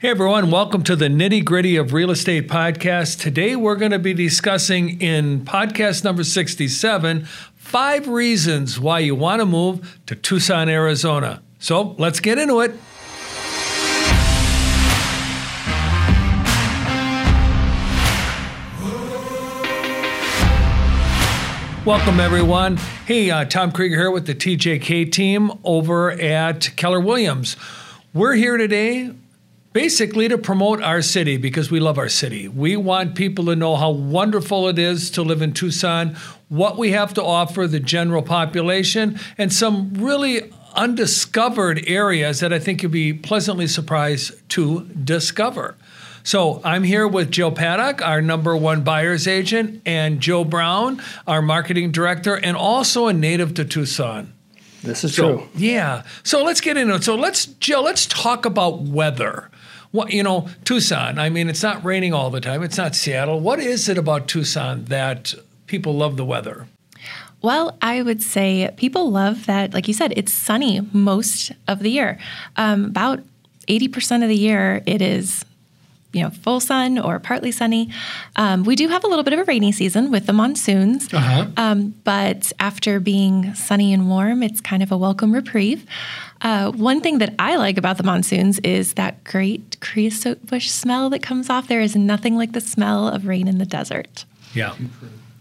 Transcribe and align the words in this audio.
Hey 0.00 0.10
everyone, 0.10 0.52
welcome 0.52 0.84
to 0.84 0.94
the 0.94 1.08
nitty 1.08 1.44
gritty 1.44 1.74
of 1.74 1.92
real 1.92 2.12
estate 2.12 2.46
podcast. 2.46 3.18
Today 3.18 3.56
we're 3.56 3.74
going 3.74 3.90
to 3.90 3.98
be 3.98 4.14
discussing 4.14 5.00
in 5.00 5.40
podcast 5.40 6.04
number 6.04 6.22
67 6.22 7.24
five 7.56 8.06
reasons 8.06 8.78
why 8.78 9.00
you 9.00 9.16
want 9.16 9.40
to 9.40 9.44
move 9.44 9.98
to 10.06 10.14
Tucson, 10.14 10.68
Arizona. 10.68 11.42
So 11.58 11.96
let's 11.98 12.20
get 12.20 12.38
into 12.38 12.60
it. 12.60 12.70
Welcome, 21.84 22.20
everyone. 22.20 22.76
Hey, 23.04 23.32
uh, 23.32 23.46
Tom 23.46 23.72
Krieger 23.72 23.96
here 23.96 24.12
with 24.12 24.28
the 24.28 24.34
TJK 24.36 25.10
team 25.10 25.50
over 25.64 26.12
at 26.12 26.76
Keller 26.76 27.00
Williams. 27.00 27.56
We're 28.14 28.34
here 28.34 28.56
today 28.56 29.10
basically 29.78 30.26
to 30.26 30.36
promote 30.36 30.82
our 30.82 31.00
city 31.00 31.36
because 31.36 31.70
we 31.70 31.78
love 31.78 31.98
our 31.98 32.08
city. 32.08 32.48
We 32.48 32.76
want 32.76 33.14
people 33.14 33.44
to 33.44 33.54
know 33.54 33.76
how 33.76 33.90
wonderful 33.90 34.66
it 34.66 34.76
is 34.76 35.08
to 35.12 35.22
live 35.22 35.40
in 35.40 35.52
Tucson, 35.52 36.16
what 36.48 36.76
we 36.76 36.90
have 36.90 37.14
to 37.14 37.22
offer 37.22 37.68
the 37.68 37.78
general 37.78 38.22
population, 38.22 39.20
and 39.38 39.52
some 39.52 39.94
really 39.94 40.52
undiscovered 40.74 41.84
areas 41.86 42.40
that 42.40 42.52
I 42.52 42.58
think 42.58 42.82
you'll 42.82 42.90
be 42.90 43.12
pleasantly 43.12 43.68
surprised 43.68 44.32
to 44.48 44.82
discover. 45.04 45.76
So 46.24 46.60
I'm 46.64 46.82
here 46.82 47.06
with 47.06 47.30
Jill 47.30 47.52
Paddock, 47.52 48.04
our 48.04 48.20
number 48.20 48.56
one 48.56 48.82
buyer's 48.82 49.28
agent, 49.28 49.82
and 49.86 50.18
Joe 50.18 50.42
Brown, 50.42 51.00
our 51.24 51.40
marketing 51.40 51.92
director, 51.92 52.34
and 52.34 52.56
also 52.56 53.06
a 53.06 53.12
native 53.12 53.54
to 53.54 53.64
Tucson. 53.64 54.32
This 54.82 55.04
is 55.04 55.14
So, 55.14 55.38
true. 55.38 55.48
yeah. 55.56 56.02
So 56.22 56.42
let's 56.44 56.60
get 56.60 56.76
into 56.76 56.94
it. 56.94 57.04
So 57.04 57.14
let's, 57.14 57.46
Jill, 57.46 57.82
let's 57.82 58.06
talk 58.06 58.44
about 58.46 58.80
weather. 58.82 59.50
What 59.90 60.12
you 60.12 60.22
know, 60.22 60.48
Tucson. 60.64 61.18
I 61.18 61.30
mean, 61.30 61.48
it's 61.48 61.62
not 61.62 61.82
raining 61.84 62.12
all 62.12 62.30
the 62.30 62.40
time. 62.40 62.62
It's 62.62 62.76
not 62.76 62.94
Seattle. 62.94 63.40
What 63.40 63.58
is 63.58 63.88
it 63.88 63.96
about 63.96 64.28
Tucson 64.28 64.84
that 64.86 65.34
people 65.66 65.94
love 65.94 66.16
the 66.18 66.24
weather? 66.26 66.66
Well, 67.40 67.76
I 67.80 68.02
would 68.02 68.22
say 68.22 68.70
people 68.76 69.10
love 69.10 69.46
that, 69.46 69.72
like 69.72 69.88
you 69.88 69.94
said, 69.94 70.12
it's 70.16 70.32
sunny 70.32 70.80
most 70.92 71.52
of 71.68 71.78
the 71.78 71.90
year. 71.90 72.18
Um, 72.56 72.84
about 72.86 73.20
80% 73.68 74.22
of 74.22 74.28
the 74.28 74.36
year, 74.36 74.82
it 74.86 75.00
is, 75.00 75.44
you 76.12 76.22
know, 76.22 76.30
full 76.30 76.58
sun 76.60 76.98
or 76.98 77.18
partly 77.18 77.52
sunny. 77.52 77.90
Um, 78.36 78.64
we 78.64 78.76
do 78.76 78.88
have 78.88 79.04
a 79.04 79.06
little 79.06 79.22
bit 79.24 79.34
of 79.34 79.40
a 79.40 79.44
rainy 79.44 79.72
season 79.72 80.10
with 80.10 80.24
the 80.26 80.32
monsoons, 80.32 81.12
Uh-huh. 81.12 81.46
um, 81.58 81.94
but 82.04 82.50
after 82.58 82.98
being 82.98 83.54
sunny 83.54 83.92
and 83.92 84.08
warm, 84.08 84.42
it's 84.42 84.60
kind 84.60 84.82
of 84.82 84.90
a 84.90 84.96
welcome 84.96 85.32
reprieve. 85.32 85.84
Uh, 86.40 86.70
one 86.72 87.00
thing 87.02 87.18
that 87.18 87.34
I 87.38 87.56
like 87.56 87.76
about 87.76 87.98
the 87.98 88.04
monsoons 88.04 88.58
is 88.60 88.94
that 88.94 89.22
great 89.24 89.78
creosote 89.80 90.46
bush 90.46 90.70
smell 90.70 91.10
that 91.10 91.20
comes 91.22 91.50
off. 91.50 91.68
There 91.68 91.80
is 91.82 91.94
nothing 91.94 92.36
like 92.36 92.52
the 92.52 92.60
smell 92.60 93.08
of 93.08 93.26
rain 93.26 93.46
in 93.48 93.58
the 93.58 93.66
desert. 93.66 94.24
Yeah. 94.54 94.74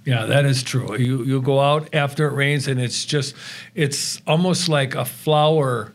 Yeah, 0.06 0.26
that 0.26 0.46
is 0.46 0.64
true. 0.64 0.98
You 0.98 1.24
you 1.26 1.42
go 1.42 1.59
out 1.59 1.90
after 1.94 2.28
it 2.28 2.34
rains 2.34 2.68
and 2.68 2.80
it's 2.80 3.04
just 3.06 3.36
it's 3.76 4.22
almost 4.26 4.70
like 4.70 4.96
a 4.96 5.04
flower 5.06 5.94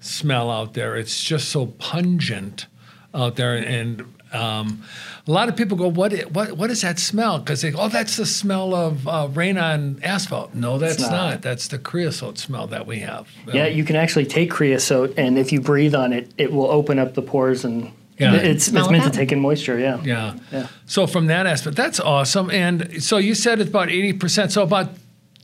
smell 0.00 0.50
out 0.50 0.74
there. 0.74 0.96
It's 0.96 1.22
just 1.22 1.48
so 1.48 1.66
pungent 1.66 2.66
out 3.14 3.36
there 3.36 3.54
and 3.56 4.04
um, 4.32 4.82
a 5.28 5.30
lot 5.30 5.48
of 5.48 5.54
people 5.54 5.76
go, 5.76 5.86
what, 5.86 6.12
what, 6.32 6.52
what 6.56 6.68
is 6.68 6.80
that 6.82 6.98
smell? 6.98 7.38
Because 7.38 7.62
they 7.62 7.70
go, 7.70 7.82
oh, 7.82 7.88
that's 7.88 8.16
the 8.16 8.26
smell 8.26 8.74
of 8.74 9.06
uh, 9.06 9.28
rain 9.32 9.56
on 9.56 10.00
asphalt. 10.02 10.54
No, 10.54 10.76
that's 10.76 11.00
not. 11.00 11.10
not. 11.12 11.42
That's 11.42 11.68
the 11.68 11.78
creosote 11.78 12.36
smell 12.38 12.66
that 12.66 12.84
we 12.84 12.98
have. 12.98 13.28
Yeah, 13.52 13.66
you 13.66 13.84
can 13.84 13.94
actually 13.94 14.26
take 14.26 14.50
creosote, 14.50 15.14
and 15.16 15.38
if 15.38 15.52
you 15.52 15.60
breathe 15.60 15.94
on 15.94 16.12
it, 16.12 16.32
it 16.36 16.52
will 16.52 16.68
open 16.68 16.98
up 16.98 17.14
the 17.14 17.22
pores, 17.22 17.64
and 17.64 17.92
Yeah. 18.18 18.34
it's, 18.34 18.66
it's 18.66 18.90
meant 18.90 19.04
to 19.04 19.10
take 19.10 19.30
in 19.30 19.38
moisture. 19.38 19.78
Yeah. 19.78 20.00
Yeah. 20.02 20.34
Yeah. 20.50 20.66
So 20.86 21.06
from 21.06 21.26
that 21.28 21.46
aspect, 21.46 21.76
that's 21.76 22.00
awesome. 22.00 22.50
And 22.50 23.00
so 23.04 23.18
you 23.18 23.36
said 23.36 23.60
it's 23.60 23.70
about 23.70 23.88
80%. 23.88 24.50
So 24.50 24.64
about 24.64 24.90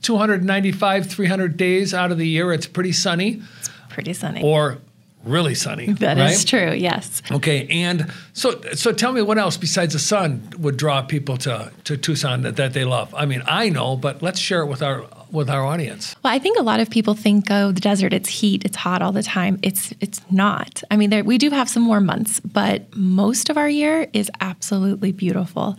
295, 0.01 1.05
300 1.07 1.55
days 1.57 1.93
out 1.93 2.11
of 2.11 2.17
the 2.17 2.27
year, 2.27 2.51
it's 2.51 2.67
pretty 2.67 2.91
sunny 2.91 3.41
Pretty 3.89 4.11
sunny. 4.13 4.41
or 4.43 4.79
really 5.23 5.55
sunny. 5.55 5.93
That 6.01 6.17
is 6.17 6.39
right? 6.39 6.47
true, 6.47 6.73
yes. 6.73 7.21
Okay, 7.31 7.67
and 7.67 8.11
so 8.33 8.59
so 8.73 8.91
tell 8.91 9.11
me 9.11 9.21
what 9.21 9.37
else 9.37 9.55
besides 9.55 9.93
the 9.93 9.99
sun 9.99 10.41
would 10.57 10.77
draw 10.77 11.03
people 11.03 11.37
to 11.37 11.71
to 11.83 11.97
Tucson 11.97 12.41
that, 12.41 12.55
that 12.55 12.73
they 12.73 12.85
love. 12.85 13.13
I 13.15 13.25
mean, 13.25 13.43
I 13.45 13.69
know, 13.69 13.95
but 13.97 14.23
let's 14.23 14.39
share 14.39 14.61
it 14.61 14.67
with 14.67 14.81
our 14.81 15.05
with 15.31 15.49
our 15.49 15.63
audience. 15.63 16.15
Well, 16.23 16.33
I 16.33 16.39
think 16.39 16.57
a 16.59 16.63
lot 16.63 16.79
of 16.79 16.89
people 16.89 17.13
think, 17.13 17.49
oh, 17.49 17.71
the 17.71 17.79
desert, 17.79 18.13
it's 18.13 18.29
heat, 18.29 18.65
it's 18.65 18.75
hot 18.75 19.01
all 19.01 19.11
the 19.11 19.23
time. 19.23 19.59
It's 19.61 19.93
it's 19.99 20.21
not. 20.31 20.83
I 20.89 20.97
mean, 20.97 21.09
there, 21.09 21.23
we 21.23 21.37
do 21.37 21.49
have 21.51 21.69
some 21.69 21.87
warm 21.87 22.05
months, 22.05 22.39
but 22.39 22.95
most 22.95 23.49
of 23.49 23.57
our 23.57 23.69
year 23.69 24.07
is 24.13 24.29
absolutely 24.41 25.11
beautiful. 25.11 25.77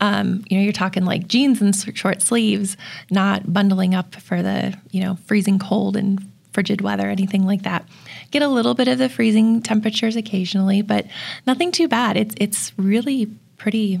Um, 0.00 0.42
you 0.48 0.56
know, 0.56 0.62
you're 0.62 0.72
talking 0.72 1.04
like 1.04 1.28
jeans 1.28 1.60
and 1.60 1.74
short 1.94 2.22
sleeves, 2.22 2.76
not 3.10 3.52
bundling 3.52 3.94
up 3.94 4.14
for 4.16 4.42
the 4.42 4.76
you 4.90 5.02
know 5.02 5.16
freezing 5.26 5.58
cold 5.58 5.96
and 5.96 6.26
frigid 6.52 6.80
weather, 6.80 7.08
anything 7.08 7.46
like 7.46 7.62
that. 7.62 7.86
Get 8.30 8.42
a 8.42 8.48
little 8.48 8.74
bit 8.74 8.88
of 8.88 8.98
the 8.98 9.08
freezing 9.08 9.62
temperatures 9.62 10.16
occasionally, 10.16 10.82
but 10.82 11.06
nothing 11.46 11.72
too 11.72 11.88
bad. 11.88 12.16
It's 12.16 12.34
it's 12.38 12.72
really 12.78 13.26
pretty. 13.56 14.00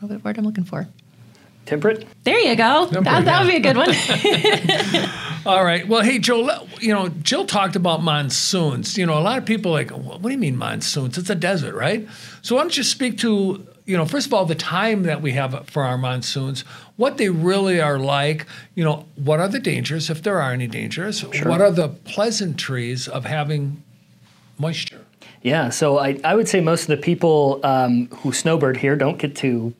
What 0.00 0.24
word 0.24 0.38
I'm 0.38 0.44
looking 0.44 0.64
for? 0.64 0.88
Temperate. 1.66 2.06
There 2.24 2.38
you 2.38 2.56
go. 2.56 2.86
Temperate, 2.86 3.04
That, 3.04 3.24
that 3.24 3.42
would 3.42 3.50
be 3.50 3.56
a 3.56 3.60
good 3.60 3.76
one. 3.76 3.88
All 5.46 5.64
right. 5.64 5.86
Well, 5.88 6.02
hey, 6.02 6.18
Joe. 6.18 6.66
You 6.80 6.92
know, 6.92 7.08
Jill 7.08 7.46
talked 7.46 7.74
about 7.76 8.02
monsoons. 8.02 8.98
You 8.98 9.06
know, 9.06 9.18
a 9.18 9.20
lot 9.20 9.38
of 9.38 9.46
people 9.46 9.72
are 9.72 9.82
like, 9.82 9.90
what 9.90 10.22
do 10.22 10.30
you 10.30 10.38
mean 10.38 10.56
monsoons? 10.56 11.16
It's 11.16 11.30
a 11.30 11.34
desert, 11.34 11.74
right? 11.74 12.06
So 12.42 12.56
why 12.56 12.62
don't 12.62 12.76
you 12.76 12.82
speak 12.82 13.18
to, 13.18 13.66
you 13.84 13.96
know, 13.96 14.06
first 14.06 14.26
of 14.26 14.32
all, 14.32 14.46
the 14.46 14.54
time 14.54 15.02
that 15.02 15.20
we 15.20 15.32
have 15.32 15.68
for 15.68 15.84
our 15.84 15.98
monsoons, 15.98 16.62
what 16.96 17.18
they 17.18 17.28
really 17.28 17.80
are 17.80 17.98
like. 17.98 18.46
You 18.74 18.84
know, 18.84 19.06
what 19.16 19.40
are 19.40 19.48
the 19.48 19.58
dangers, 19.58 20.08
if 20.08 20.22
there 20.22 20.40
are 20.40 20.52
any 20.52 20.66
dangers? 20.66 21.22
What 21.44 21.60
are 21.60 21.70
the 21.70 21.88
pleasantries 21.88 23.08
of 23.08 23.26
having 23.26 23.82
moisture? 24.58 25.04
Yeah. 25.42 25.68
So 25.68 25.98
I, 25.98 26.18
I 26.24 26.34
would 26.34 26.48
say 26.48 26.60
most 26.60 26.82
of 26.82 26.86
the 26.88 26.96
people 26.96 27.60
um, 27.62 28.06
who 28.06 28.32
snowbird 28.32 28.78
here 28.78 28.96
don't 28.96 29.18
get 29.18 29.36
to 29.36 29.74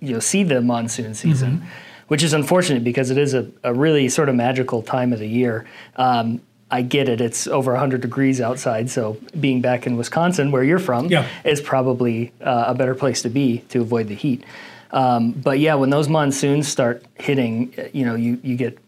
you 0.00 0.12
know 0.12 0.20
see 0.20 0.42
the 0.42 0.62
monsoon 0.62 1.14
season, 1.14 1.62
which 2.08 2.22
is 2.22 2.32
unfortunate 2.32 2.82
because 2.82 3.10
it 3.10 3.18
is 3.18 3.34
a, 3.34 3.50
a 3.62 3.74
really 3.74 4.08
sort 4.08 4.28
of 4.30 4.34
magical 4.34 4.82
time 4.82 5.12
of 5.12 5.18
the 5.18 5.28
year. 5.28 5.66
Um, 5.96 6.40
I 6.72 6.82
get 6.82 7.08
it; 7.08 7.20
it's 7.20 7.46
over 7.46 7.72
100 7.72 8.00
degrees 8.00 8.40
outside, 8.40 8.90
so 8.90 9.16
being 9.38 9.60
back 9.60 9.86
in 9.86 9.96
Wisconsin, 9.96 10.50
where 10.50 10.64
you're 10.64 10.78
from, 10.80 11.06
Yeah. 11.06 11.26
is 11.44 11.60
probably 11.60 12.32
uh, 12.40 12.64
a 12.68 12.74
better 12.74 12.94
place 12.94 13.22
to 13.22 13.28
be 13.28 13.58
to 13.68 13.80
avoid 13.82 14.08
the 14.08 14.14
heat. 14.16 14.42
Um, 14.90 15.32
but 15.32 15.58
yeah, 15.58 15.74
when 15.74 15.90
those 15.90 16.08
monsoons 16.08 16.66
start 16.68 17.04
hitting, 17.14 17.72
uh, 17.78 17.84
you 17.92 18.04
know, 18.04 18.14
you, 18.14 18.38
you 18.42 18.56
get 18.56 18.78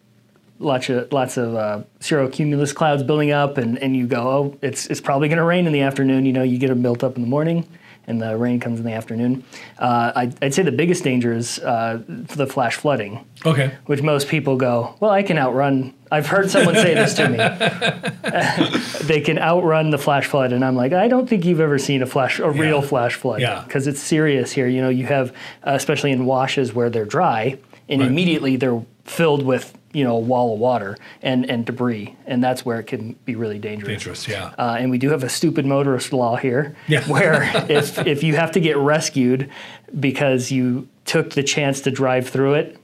lots 0.59 0.89
of 0.89 1.13
lots 1.13 1.37
of 1.37 1.55
uh, 1.55 1.83
cirrocumulus 2.01 2.75
clouds 2.75 3.03
building 3.03 3.31
up, 3.33 3.59
and, 3.59 3.79
and 3.79 3.97
you 3.97 4.07
go, 4.07 4.29
oh, 4.29 4.59
it's 4.63 4.87
it's 4.87 5.01
probably 5.01 5.29
going 5.29 5.39
to 5.39 5.45
rain 5.45 5.67
in 5.67 5.73
the 5.73 5.81
afternoon. 5.83 6.25
You 6.27 6.33
know, 6.33 6.43
you 6.43 6.59
get 6.59 6.69
them 6.69 6.83
built 6.83 7.05
up 7.05 7.17
in 7.17 7.23
the 7.23 7.29
morning, 7.29 7.67
and 8.07 8.21
the 8.21 8.37
rain 8.37 8.61
comes 8.61 8.79
in 8.81 8.85
the 8.87 8.93
afternoon. 8.93 9.45
Uh, 9.79 10.13
I'd, 10.15 10.45
I'd 10.45 10.55
say 10.55 10.63
the 10.63 10.73
biggest 10.73 11.05
danger 11.05 11.33
is 11.33 11.59
uh, 11.61 12.03
the 12.07 12.47
flash 12.47 12.77
flooding, 12.77 13.25
Okay. 13.47 13.73
which 13.87 14.03
most 14.03 14.29
people 14.29 14.57
go, 14.57 14.95
well, 15.01 15.11
I 15.11 15.23
can 15.23 15.39
outrun. 15.39 15.95
I've 16.13 16.27
heard 16.27 16.51
someone 16.51 16.75
say 16.75 16.95
this 16.95 17.15
to 17.15 17.29
me. 17.29 17.37
they 19.07 19.21
can 19.21 19.39
outrun 19.39 19.91
the 19.91 19.99
flash 19.99 20.27
flood, 20.27 20.53
and 20.53 20.65
I'm 20.65 20.77
like, 20.77 20.93
I 20.93 21.09
don't 21.09 21.29
think 21.29 21.45
you've 21.45 21.61
ever 21.61 21.79
seen 21.79 22.03
a 22.03 22.07
flash, 22.07 22.39
a 22.39 22.51
real 22.51 22.83
flash 22.83 23.15
flood, 23.15 23.41
Yeah. 23.41 23.63
because 23.67 23.87
it's 23.87 24.01
serious 24.01 24.53
here. 24.53 24.69
You 24.69 24.83
know, 24.83 24.89
you 24.91 25.07
have, 25.07 25.31
uh, 25.67 25.73
especially 25.75 26.13
in 26.13 26.25
washes 26.27 26.73
where 26.75 26.91
they're 26.91 27.05
dry, 27.05 27.59
and 27.89 28.01
Right. 28.01 28.11
immediately 28.11 28.57
they're 28.57 28.83
filled 29.05 29.45
with 29.45 29.77
you 29.95 30.05
know 30.05 30.17
a 30.17 30.21
wall 30.21 30.53
of 30.53 30.61
water 30.61 30.99
and 31.23 31.49
and 31.49 31.65
debris, 31.65 32.15
and 32.27 32.45
that's 32.45 32.65
where 32.67 32.79
it 32.81 32.85
can 32.87 33.13
be 33.25 33.35
really 33.37 33.59
dangerous. 33.59 33.89
Dangerous, 33.89 34.29
yeah. 34.29 34.53
Uh, 34.59 34.77
and 34.79 34.91
we 34.91 34.99
do 34.99 35.09
have 35.11 35.23
a 35.25 35.29
stupid 35.31 35.65
motorist 35.65 36.13
law 36.13 36.37
here, 36.37 36.77
Yeah. 36.89 37.03
where 37.09 37.45
if 37.71 37.99
if 38.07 38.23
you 38.23 38.37
have 38.37 38.51
to 38.53 38.61
get 38.61 38.77
rescued 38.77 39.51
because 39.99 40.51
you 40.51 40.89
took 41.07 41.31
the 41.31 41.43
chance 41.43 41.81
to 41.83 41.91
drive 41.91 42.29
through 42.29 42.55
it, 42.55 42.77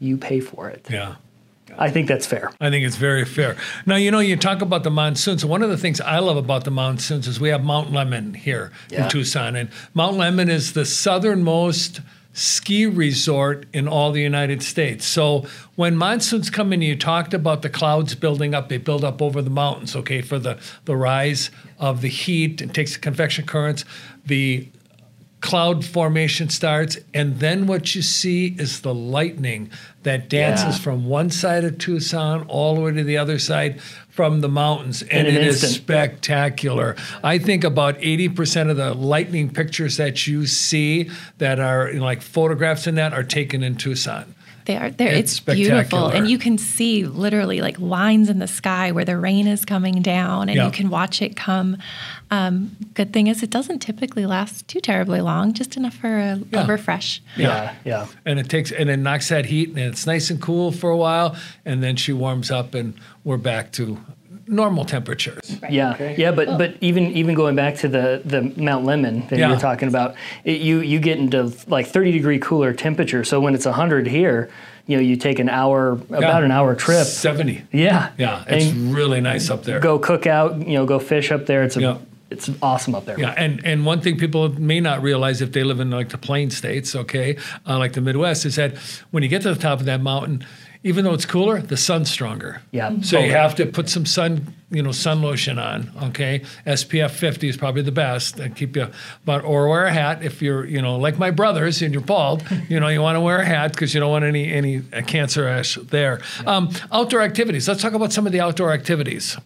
you 0.00 0.16
pay 0.18 0.40
for 0.40 0.68
it. 0.68 0.84
Yeah. 0.90 1.14
I 1.78 1.90
think 1.90 2.08
that's 2.08 2.24
fair. 2.26 2.52
I 2.58 2.70
think 2.70 2.86
it's 2.86 2.96
very 2.96 3.26
fair. 3.26 3.54
Now, 3.84 3.96
you 3.96 4.10
know, 4.10 4.20
you 4.20 4.36
talk 4.36 4.62
about 4.62 4.82
the 4.82 4.90
monsoons. 4.90 5.44
One 5.44 5.62
of 5.62 5.68
the 5.68 5.76
things 5.76 6.00
I 6.00 6.20
love 6.20 6.38
about 6.38 6.64
the 6.64 6.70
monsoons 6.70 7.28
is 7.28 7.38
we 7.38 7.50
have 7.50 7.62
Mount 7.62 7.90
Lemmon 7.90 8.34
here 8.34 8.72
in 8.90 9.06
Tucson. 9.10 9.56
And 9.56 9.68
Mount 9.92 10.16
Lemmon 10.16 10.48
is 10.48 10.72
the 10.72 10.86
southernmost 10.86 12.00
ski 12.36 12.84
resort 12.84 13.64
in 13.72 13.88
all 13.88 14.12
the 14.12 14.20
United 14.20 14.62
States. 14.62 15.06
So 15.06 15.46
when 15.74 15.96
monsoons 15.96 16.50
come 16.50 16.70
in, 16.70 16.82
you 16.82 16.94
talked 16.94 17.32
about 17.32 17.62
the 17.62 17.70
clouds 17.70 18.14
building 18.14 18.54
up. 18.54 18.68
They 18.68 18.76
build 18.76 19.04
up 19.04 19.22
over 19.22 19.40
the 19.40 19.48
mountains, 19.48 19.96
okay, 19.96 20.20
for 20.20 20.38
the, 20.38 20.58
the 20.84 20.94
rise 20.96 21.50
of 21.78 22.02
the 22.02 22.08
heat. 22.08 22.60
It 22.60 22.74
takes 22.74 22.92
the 22.92 23.00
convection 23.00 23.46
currents. 23.46 23.86
The 24.26 24.68
cloud 25.46 25.84
formation 25.84 26.48
starts, 26.48 26.98
and 27.14 27.38
then 27.38 27.68
what 27.68 27.94
you 27.94 28.02
see 28.02 28.56
is 28.58 28.80
the 28.80 28.92
lightning 28.92 29.70
that 30.02 30.28
dances 30.28 30.76
Yeah. 30.76 30.82
from 30.82 31.06
one 31.06 31.30
side 31.30 31.62
of 31.64 31.78
Tucson 31.78 32.44
all 32.48 32.74
the 32.74 32.80
way 32.80 32.92
to 32.92 33.04
the 33.04 33.16
other 33.16 33.38
side 33.38 33.80
from 34.10 34.40
the 34.40 34.48
mountains, 34.48 35.02
and 35.02 35.28
In 35.28 35.34
it 35.36 35.42
an 35.42 35.46
is 35.46 35.60
spectacular. 35.74 36.96
I 37.22 37.38
think 37.38 37.62
about 37.62 37.96
80% 38.00 38.70
of 38.70 38.76
the 38.76 38.92
lightning 38.94 39.48
pictures 39.50 39.96
that 39.98 40.26
you 40.26 40.46
see 40.46 41.10
that 41.38 41.60
are 41.60 41.90
you 41.92 41.98
know, 42.00 42.04
like 42.04 42.22
photographs 42.22 42.88
in 42.88 42.96
that 42.96 43.12
are 43.12 43.22
taken 43.22 43.62
in 43.62 43.76
Tucson. 43.76 44.34
They 44.66 44.76
are 44.76 44.90
there. 44.90 45.08
It's 45.08 45.32
It's, 45.32 45.40
beautiful, 45.40 46.08
and 46.08 46.28
you 46.28 46.38
can 46.38 46.58
see 46.58 47.04
literally 47.06 47.60
like 47.60 47.78
lines 47.80 48.28
in 48.28 48.38
the 48.40 48.46
sky 48.48 48.92
where 48.92 49.04
the 49.04 49.16
rain 49.16 49.46
is 49.46 49.64
coming 49.64 50.02
down, 50.02 50.48
and 50.48 50.56
Yeah. 50.56 50.66
you 50.66 50.72
can 50.72 50.90
watch 50.90 51.22
it 51.22 51.36
come. 51.36 51.78
Um, 52.30 52.76
good 52.94 53.12
thing 53.12 53.28
is, 53.28 53.42
it 53.44 53.50
doesn't 53.50 53.78
typically 53.78 54.26
last 54.26 54.66
too 54.66 54.80
terribly 54.80 55.20
long, 55.20 55.52
just 55.52 55.76
enough 55.76 55.94
for 55.94 56.18
a, 56.18 56.40
Yeah. 56.52 56.64
a 56.64 56.66
refresh. 56.66 57.22
Yeah, 57.36 57.74
yeah. 57.84 58.06
and 58.24 58.38
it 58.40 58.48
takes 58.48 58.72
and 58.72 58.90
it 58.90 58.96
knocks 58.98 59.28
that 59.28 59.46
heat 59.46 59.68
and 59.70 59.78
it's 59.78 60.06
nice 60.06 60.30
and 60.30 60.40
cool 60.42 60.72
for 60.72 60.90
a 60.90 60.96
while 60.96 61.36
and 61.64 61.82
then 61.82 61.94
she 61.96 62.12
warms 62.12 62.50
up 62.50 62.74
and 62.74 62.94
we're 63.24 63.36
back 63.36 63.70
to 63.72 63.98
normal 64.48 64.84
temperatures 64.84 65.58
Yeah, 65.70 65.96
yeah, 66.16 66.30
but 66.30 66.58
but 66.58 66.74
even 66.80 67.04
even 67.12 67.34
going 67.34 67.56
back 67.56 67.76
to 67.76 67.88
the 67.88 68.22
the 68.24 68.42
Mount 68.60 68.84
Lemmon 68.86 69.28
that 69.28 69.38
Yeah. 69.38 69.48
you 69.48 69.54
were 69.54 69.60
talking 69.60 69.88
about, 69.88 70.14
it, 70.44 70.60
you 70.60 70.80
you 70.80 71.00
get 71.00 71.18
into 71.18 71.52
like 71.66 71.86
30 71.86 72.12
degree 72.12 72.38
cooler 72.38 72.72
temperature. 72.72 73.24
So 73.24 73.40
when 73.40 73.54
it's 73.54 73.66
100 73.66 74.06
here, 74.06 74.48
you 74.86 74.96
know, 74.96 75.02
you 75.02 75.16
take 75.16 75.38
an 75.40 75.48
hour 75.48 75.92
about 76.10 76.44
an 76.44 76.52
hour 76.52 76.74
trip. 76.74 77.06
70 77.06 77.62
Yeah, 77.72 78.10
yeah 78.18 78.44
it's 78.46 78.66
and 78.66 78.94
really 78.94 79.20
nice 79.20 79.50
up 79.50 79.64
there 79.64 79.80
go 79.80 79.98
cook 79.98 80.26
out. 80.26 80.58
You 80.58 80.74
know, 80.78 80.86
go 80.86 80.98
fish 80.98 81.32
up 81.32 81.46
there. 81.46 81.64
It's 81.64 81.76
a 81.76 81.80
Yeah. 81.80 81.96
it's 82.30 82.48
awesome 82.62 82.94
up 82.94 83.04
there. 83.06 83.18
yeah 83.18 83.34
and 83.36 83.60
and 83.64 83.84
one 83.86 84.00
thing 84.00 84.16
people 84.18 84.48
may 84.60 84.80
not 84.80 85.02
realize 85.02 85.40
if 85.42 85.50
they 85.52 85.64
live 85.64 85.80
in 85.80 85.90
like 85.90 86.08
the 86.10 86.18
plain 86.18 86.50
states 86.50 86.94
okay 86.96 87.36
uh, 87.68 87.78
like 87.78 87.92
the 87.94 88.00
midwest 88.00 88.44
is 88.44 88.56
that 88.56 88.76
when 89.12 89.22
you 89.22 89.28
get 89.28 89.42
to 89.42 89.52
the 89.54 89.60
top 89.60 89.78
of 89.80 89.86
that 89.86 90.00
mountain 90.00 90.44
even 90.86 91.04
though 91.04 91.14
it's 91.14 91.26
cooler 91.26 91.60
the 91.60 91.76
sun's 91.76 92.10
stronger. 92.10 92.62
Yeah. 92.72 93.00
so 93.02 93.18
you 93.18 93.30
Oh, 93.32 93.34
have 93.42 93.54
to 93.56 93.66
put 93.66 93.88
some 93.88 94.06
sun 94.06 94.54
you 94.70 94.82
know 94.82 94.92
sun 94.92 95.22
lotion 95.22 95.58
on 95.58 95.90
okay? 96.08 96.42
Spf 96.66 97.10
50 97.10 97.48
is 97.48 97.56
probably 97.56 97.82
the 97.82 97.92
best. 97.92 98.40
And 98.40 98.54
keep 98.56 98.76
you 98.76 98.86
but 99.24 99.44
or 99.44 99.68
wear 99.68 99.84
a 99.86 99.92
hat 99.92 100.22
if 100.24 100.42
you're 100.42 100.64
you 100.66 100.80
know 100.82 100.96
like 100.96 101.18
my 101.18 101.30
brothers 101.30 101.82
and 101.82 101.92
you're 101.94 102.02
bald 102.14 102.42
you 102.68 102.78
know 102.80 102.88
you 102.88 103.00
want 103.02 103.16
to 103.16 103.20
wear 103.20 103.38
a 103.38 103.44
hat 103.44 103.72
because 103.72 103.94
you 103.94 104.00
don't 104.00 104.10
want 104.10 104.24
any 104.24 104.52
any 104.52 104.82
uh, 104.92 105.02
cancer 105.02 105.46
ash 105.46 105.76
there. 105.90 106.20
Um, 106.46 106.70
outdoor 106.92 107.22
activities. 107.22 107.68
Let's 107.68 107.82
talk 107.82 107.92
about 107.94 108.12
some 108.12 108.26
of 108.26 108.32
the 108.32 108.40
outdoor 108.40 108.72
activities. 108.72 109.36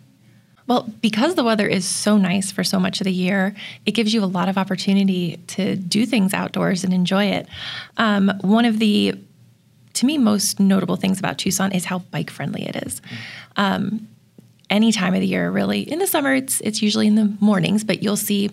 Well, 0.67 0.89
because 1.03 1.35
the 1.35 1.43
weather 1.43 1.67
is 1.67 1.85
so 1.85 2.17
nice 2.17 2.53
for 2.53 2.63
so 2.63 2.79
much 2.79 3.01
of 3.01 3.05
the 3.05 3.13
year, 3.13 3.57
it 3.87 3.91
gives 3.93 4.15
you 4.15 4.23
a 4.23 4.31
lot 4.39 4.49
of 4.49 4.57
opportunity 4.57 5.39
to 5.49 5.75
do 5.75 6.07
things 6.07 6.33
outdoors 6.33 6.85
and 6.85 6.93
enjoy 6.95 7.25
it. 7.25 7.49
Um, 7.97 8.31
one 8.43 8.65
of 8.65 8.79
the, 8.79 9.19
to 10.01 10.07
me, 10.07 10.17
most 10.17 10.59
notable 10.59 10.97
things 10.97 11.19
about 11.19 11.37
Tucson 11.37 11.73
is 11.73 11.85
how 11.85 11.99
bike 11.99 12.31
friendly 12.31 12.67
it 12.67 12.75
is. 12.87 13.03
Um, 13.57 14.09
any 14.71 14.93
time 14.93 15.13
of 15.13 15.21
the 15.21 15.27
year, 15.27 15.51
really. 15.51 15.83
In 15.83 15.99
the 15.99 16.07
summer, 16.07 16.35
it's 16.35 16.61
it's 16.63 16.81
usually 16.81 17.07
in 17.07 17.17
the 17.17 17.37
mornings, 17.39 17.85
but 17.85 18.03
you'll 18.03 18.17
see 18.17 18.51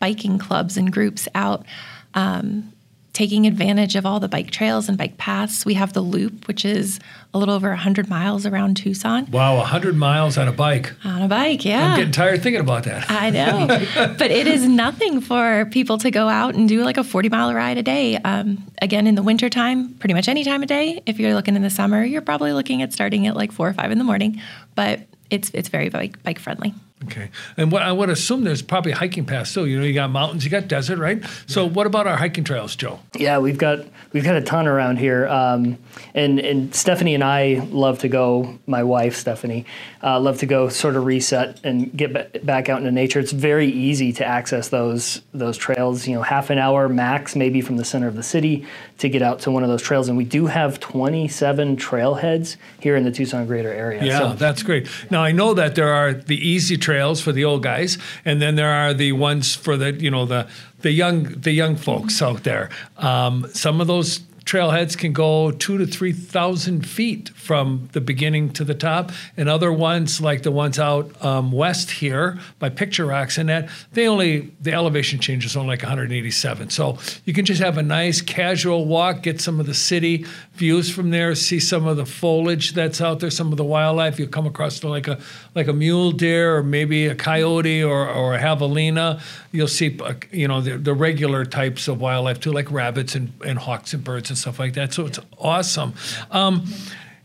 biking 0.00 0.38
clubs 0.38 0.76
and 0.76 0.92
groups 0.92 1.28
out. 1.34 1.64
Um, 2.12 2.72
taking 3.16 3.46
advantage 3.46 3.96
of 3.96 4.04
all 4.04 4.20
the 4.20 4.28
bike 4.28 4.50
trails 4.50 4.90
and 4.90 4.98
bike 4.98 5.16
paths. 5.16 5.64
We 5.64 5.72
have 5.72 5.94
the 5.94 6.02
Loop, 6.02 6.46
which 6.46 6.66
is 6.66 7.00
a 7.32 7.38
little 7.38 7.54
over 7.54 7.70
100 7.70 8.10
miles 8.10 8.44
around 8.44 8.76
Tucson 8.76 9.26
wow 9.30 9.56
100 9.56 9.96
miles 9.96 10.36
on 10.36 10.48
a 10.48 10.52
bike 10.52 10.92
on 11.02 11.22
a 11.22 11.28
bike. 11.28 11.64
Yeah. 11.64 11.92
i'm 11.92 11.96
getting 11.96 12.12
tired 12.12 12.42
thinking 12.42 12.60
about 12.60 12.84
that 12.84 13.10
I 13.10 13.30
know. 13.30 13.66
but 14.18 14.30
it 14.30 14.46
is 14.46 14.68
nothing 14.68 15.22
for 15.22 15.64
people 15.70 15.96
to 15.98 16.10
go 16.10 16.28
out 16.28 16.54
and 16.54 16.68
do 16.68 16.84
like 16.84 16.98
a 16.98 17.04
40 17.04 17.30
mile 17.30 17.54
ride 17.54 17.78
a 17.78 17.82
day. 17.82 18.16
Um, 18.18 18.70
again, 18.82 19.06
in 19.06 19.14
the 19.14 19.22
wintertime, 19.22 19.94
pretty 19.94 20.12
much 20.12 20.28
any 20.28 20.44
time 20.44 20.62
of 20.62 20.68
day. 20.68 21.02
If 21.06 21.18
you're 21.18 21.32
looking 21.32 21.56
in 21.56 21.62
the 21.62 21.70
summer, 21.70 22.04
you're 22.04 22.20
probably 22.20 22.52
looking 22.52 22.82
at 22.82 22.92
starting 22.92 23.26
at 23.26 23.34
like 23.34 23.50
four 23.50 23.66
or 23.66 23.72
five 23.72 23.90
in 23.90 23.96
the 23.96 24.04
morning. 24.04 24.42
But 24.74 25.00
it's 25.30 25.50
it's 25.54 25.70
very 25.70 25.88
bike, 25.88 26.22
bike 26.22 26.38
friendly. 26.38 26.74
Okay. 27.04 27.30
And 27.58 27.70
what 27.70 27.82
I 27.82 27.92
would 27.92 28.08
assume 28.08 28.44
there's 28.44 28.62
probably 28.62 28.92
hiking 28.92 29.26
paths 29.26 29.52
too. 29.52 29.66
You 29.66 29.78
know, 29.78 29.84
you 29.84 29.92
got 29.92 30.10
mountains, 30.10 30.44
you 30.44 30.50
got 30.50 30.66
desert, 30.66 30.98
right? 30.98 31.22
So 31.46 31.66
what 31.66 31.86
about 31.86 32.06
our 32.06 32.16
hiking 32.16 32.42
trails, 32.42 32.74
Joe? 32.74 33.00
Yeah, 33.14 33.38
we've 33.38 33.58
got 33.58 33.80
we've 34.14 34.24
got 34.24 34.36
a 34.36 34.40
ton 34.40 34.66
around 34.66 34.96
here, 34.96 35.28
um, 35.28 35.76
and 36.14 36.38
and 36.38 36.74
Stephanie 36.74 37.14
and 37.14 37.22
I 37.22 37.66
love 37.70 37.98
to 37.98 38.08
go. 38.08 38.58
My 38.66 38.82
wife 38.82 39.14
Stephanie 39.14 39.66
uh, 40.02 40.18
love 40.18 40.38
to 40.38 40.46
go 40.46 40.70
sort 40.70 40.96
of 40.96 41.04
reset 41.04 41.60
and 41.64 41.94
get 41.94 42.14
ba- 42.14 42.30
back 42.42 42.70
out 42.70 42.78
into 42.78 42.90
nature. 42.90 43.20
It's 43.20 43.32
very 43.32 43.68
easy 43.68 44.14
to 44.14 44.24
access 44.24 44.70
those 44.70 45.20
those 45.34 45.58
trails. 45.58 46.08
You 46.08 46.14
know, 46.14 46.22
half 46.22 46.48
an 46.48 46.58
hour 46.58 46.88
max, 46.88 47.36
maybe 47.36 47.60
from 47.60 47.76
the 47.76 47.84
center 47.84 48.08
of 48.08 48.16
the 48.16 48.22
city 48.22 48.66
to 48.98 49.08
get 49.08 49.22
out 49.22 49.40
to 49.40 49.50
one 49.50 49.62
of 49.62 49.68
those 49.68 49.82
trails. 49.82 50.08
And 50.08 50.16
we 50.16 50.24
do 50.24 50.46
have 50.46 50.80
27 50.80 51.76
trailheads 51.76 52.56
here 52.80 52.96
in 52.96 53.04
the 53.04 53.10
Tucson 53.10 53.46
greater 53.46 53.72
area. 53.72 54.04
Yeah, 54.04 54.18
So- 54.18 54.32
that's 54.34 54.62
great. 54.62 54.88
Now 55.10 55.22
I 55.22 55.32
know 55.32 55.54
that 55.54 55.74
there 55.74 55.92
are 55.92 56.12
the 56.14 56.36
easy 56.36 56.76
trails 56.76 57.20
for 57.20 57.32
the 57.32 57.44
old 57.44 57.62
guys, 57.62 57.98
and 58.24 58.40
then 58.40 58.54
there 58.56 58.70
are 58.72 58.94
the 58.94 59.12
ones 59.12 59.54
for 59.54 59.76
the 59.76 59.92
you 59.92 60.10
know 60.10 60.24
the 60.24 60.46
the 60.80 60.90
young 60.90 61.24
the 61.24 61.52
young 61.52 61.76
folks 61.76 62.22
out 62.22 62.42
there. 62.44 62.70
Um, 62.98 63.46
some 63.52 63.80
of 63.80 63.86
those 63.86 64.20
trailheads 64.46 64.96
can 64.96 65.12
go 65.12 65.50
two 65.50 65.76
to 65.76 65.86
three 65.86 66.12
thousand 66.12 66.88
feet 66.88 67.28
from 67.30 67.88
the 67.92 68.00
beginning 68.00 68.52
to 68.52 68.64
the 68.64 68.74
top, 68.74 69.10
and 69.36 69.48
other 69.48 69.72
ones 69.72 70.20
like 70.20 70.44
the 70.44 70.52
ones 70.52 70.78
out 70.78 71.22
um, 71.24 71.50
west 71.50 71.90
here 71.90 72.38
by 72.60 72.68
Picture 72.68 73.06
Rocks 73.06 73.36
and 73.36 73.48
that 73.48 73.68
they 73.92 74.06
only 74.06 74.52
the 74.60 74.72
elevation 74.72 75.18
change 75.18 75.44
is 75.44 75.56
only 75.56 75.70
like 75.70 75.82
187. 75.82 76.70
So 76.70 76.98
you 77.24 77.34
can 77.34 77.44
just 77.44 77.60
have 77.60 77.76
a 77.76 77.82
nice 77.82 78.20
casual 78.20 78.86
walk, 78.86 79.22
get 79.22 79.40
some 79.40 79.58
of 79.58 79.66
the 79.66 79.74
city 79.74 80.24
views 80.54 80.90
from 80.90 81.10
there, 81.10 81.34
see 81.34 81.58
some 81.58 81.86
of 81.86 81.96
the 81.96 82.06
foliage 82.06 82.72
that's 82.72 83.00
out 83.00 83.20
there, 83.20 83.30
some 83.30 83.50
of 83.50 83.58
the 83.58 83.64
wildlife. 83.64 84.18
You'll 84.18 84.28
come 84.28 84.46
across 84.46 84.82
like 84.84 85.08
a 85.08 85.18
like 85.54 85.66
a 85.66 85.72
mule 85.72 86.12
deer 86.12 86.56
or 86.56 86.62
maybe 86.62 87.06
a 87.06 87.14
coyote 87.16 87.82
or, 87.82 88.08
or 88.08 88.34
a 88.34 88.38
javelina. 88.38 89.20
You'll 89.56 89.68
see 89.68 89.98
uh, 90.00 90.14
you 90.30 90.46
know 90.48 90.60
the, 90.60 90.78
the 90.78 90.94
regular 90.94 91.44
types 91.44 91.88
of 91.88 92.00
wildlife 92.00 92.38
too, 92.40 92.52
like 92.52 92.70
rabbits 92.70 93.14
and, 93.14 93.32
and 93.44 93.58
hawks 93.58 93.94
and 93.94 94.04
birds 94.04 94.30
and 94.30 94.38
stuff 94.38 94.58
like 94.58 94.74
that. 94.74 94.92
So 94.92 95.06
it's 95.06 95.18
awesome. 95.38 95.94
Um, 96.30 96.66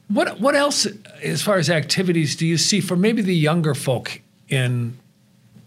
what 0.08 0.40
what 0.40 0.56
else 0.56 0.88
as 1.22 1.42
far 1.42 1.58
as 1.58 1.70
activities 1.70 2.36
do 2.36 2.46
you 2.46 2.58
see 2.58 2.82
for 2.82 2.96
maybe 2.96 3.22
the 3.22 3.36
younger 3.36 3.74
folk 3.76 4.22
in 4.50 4.98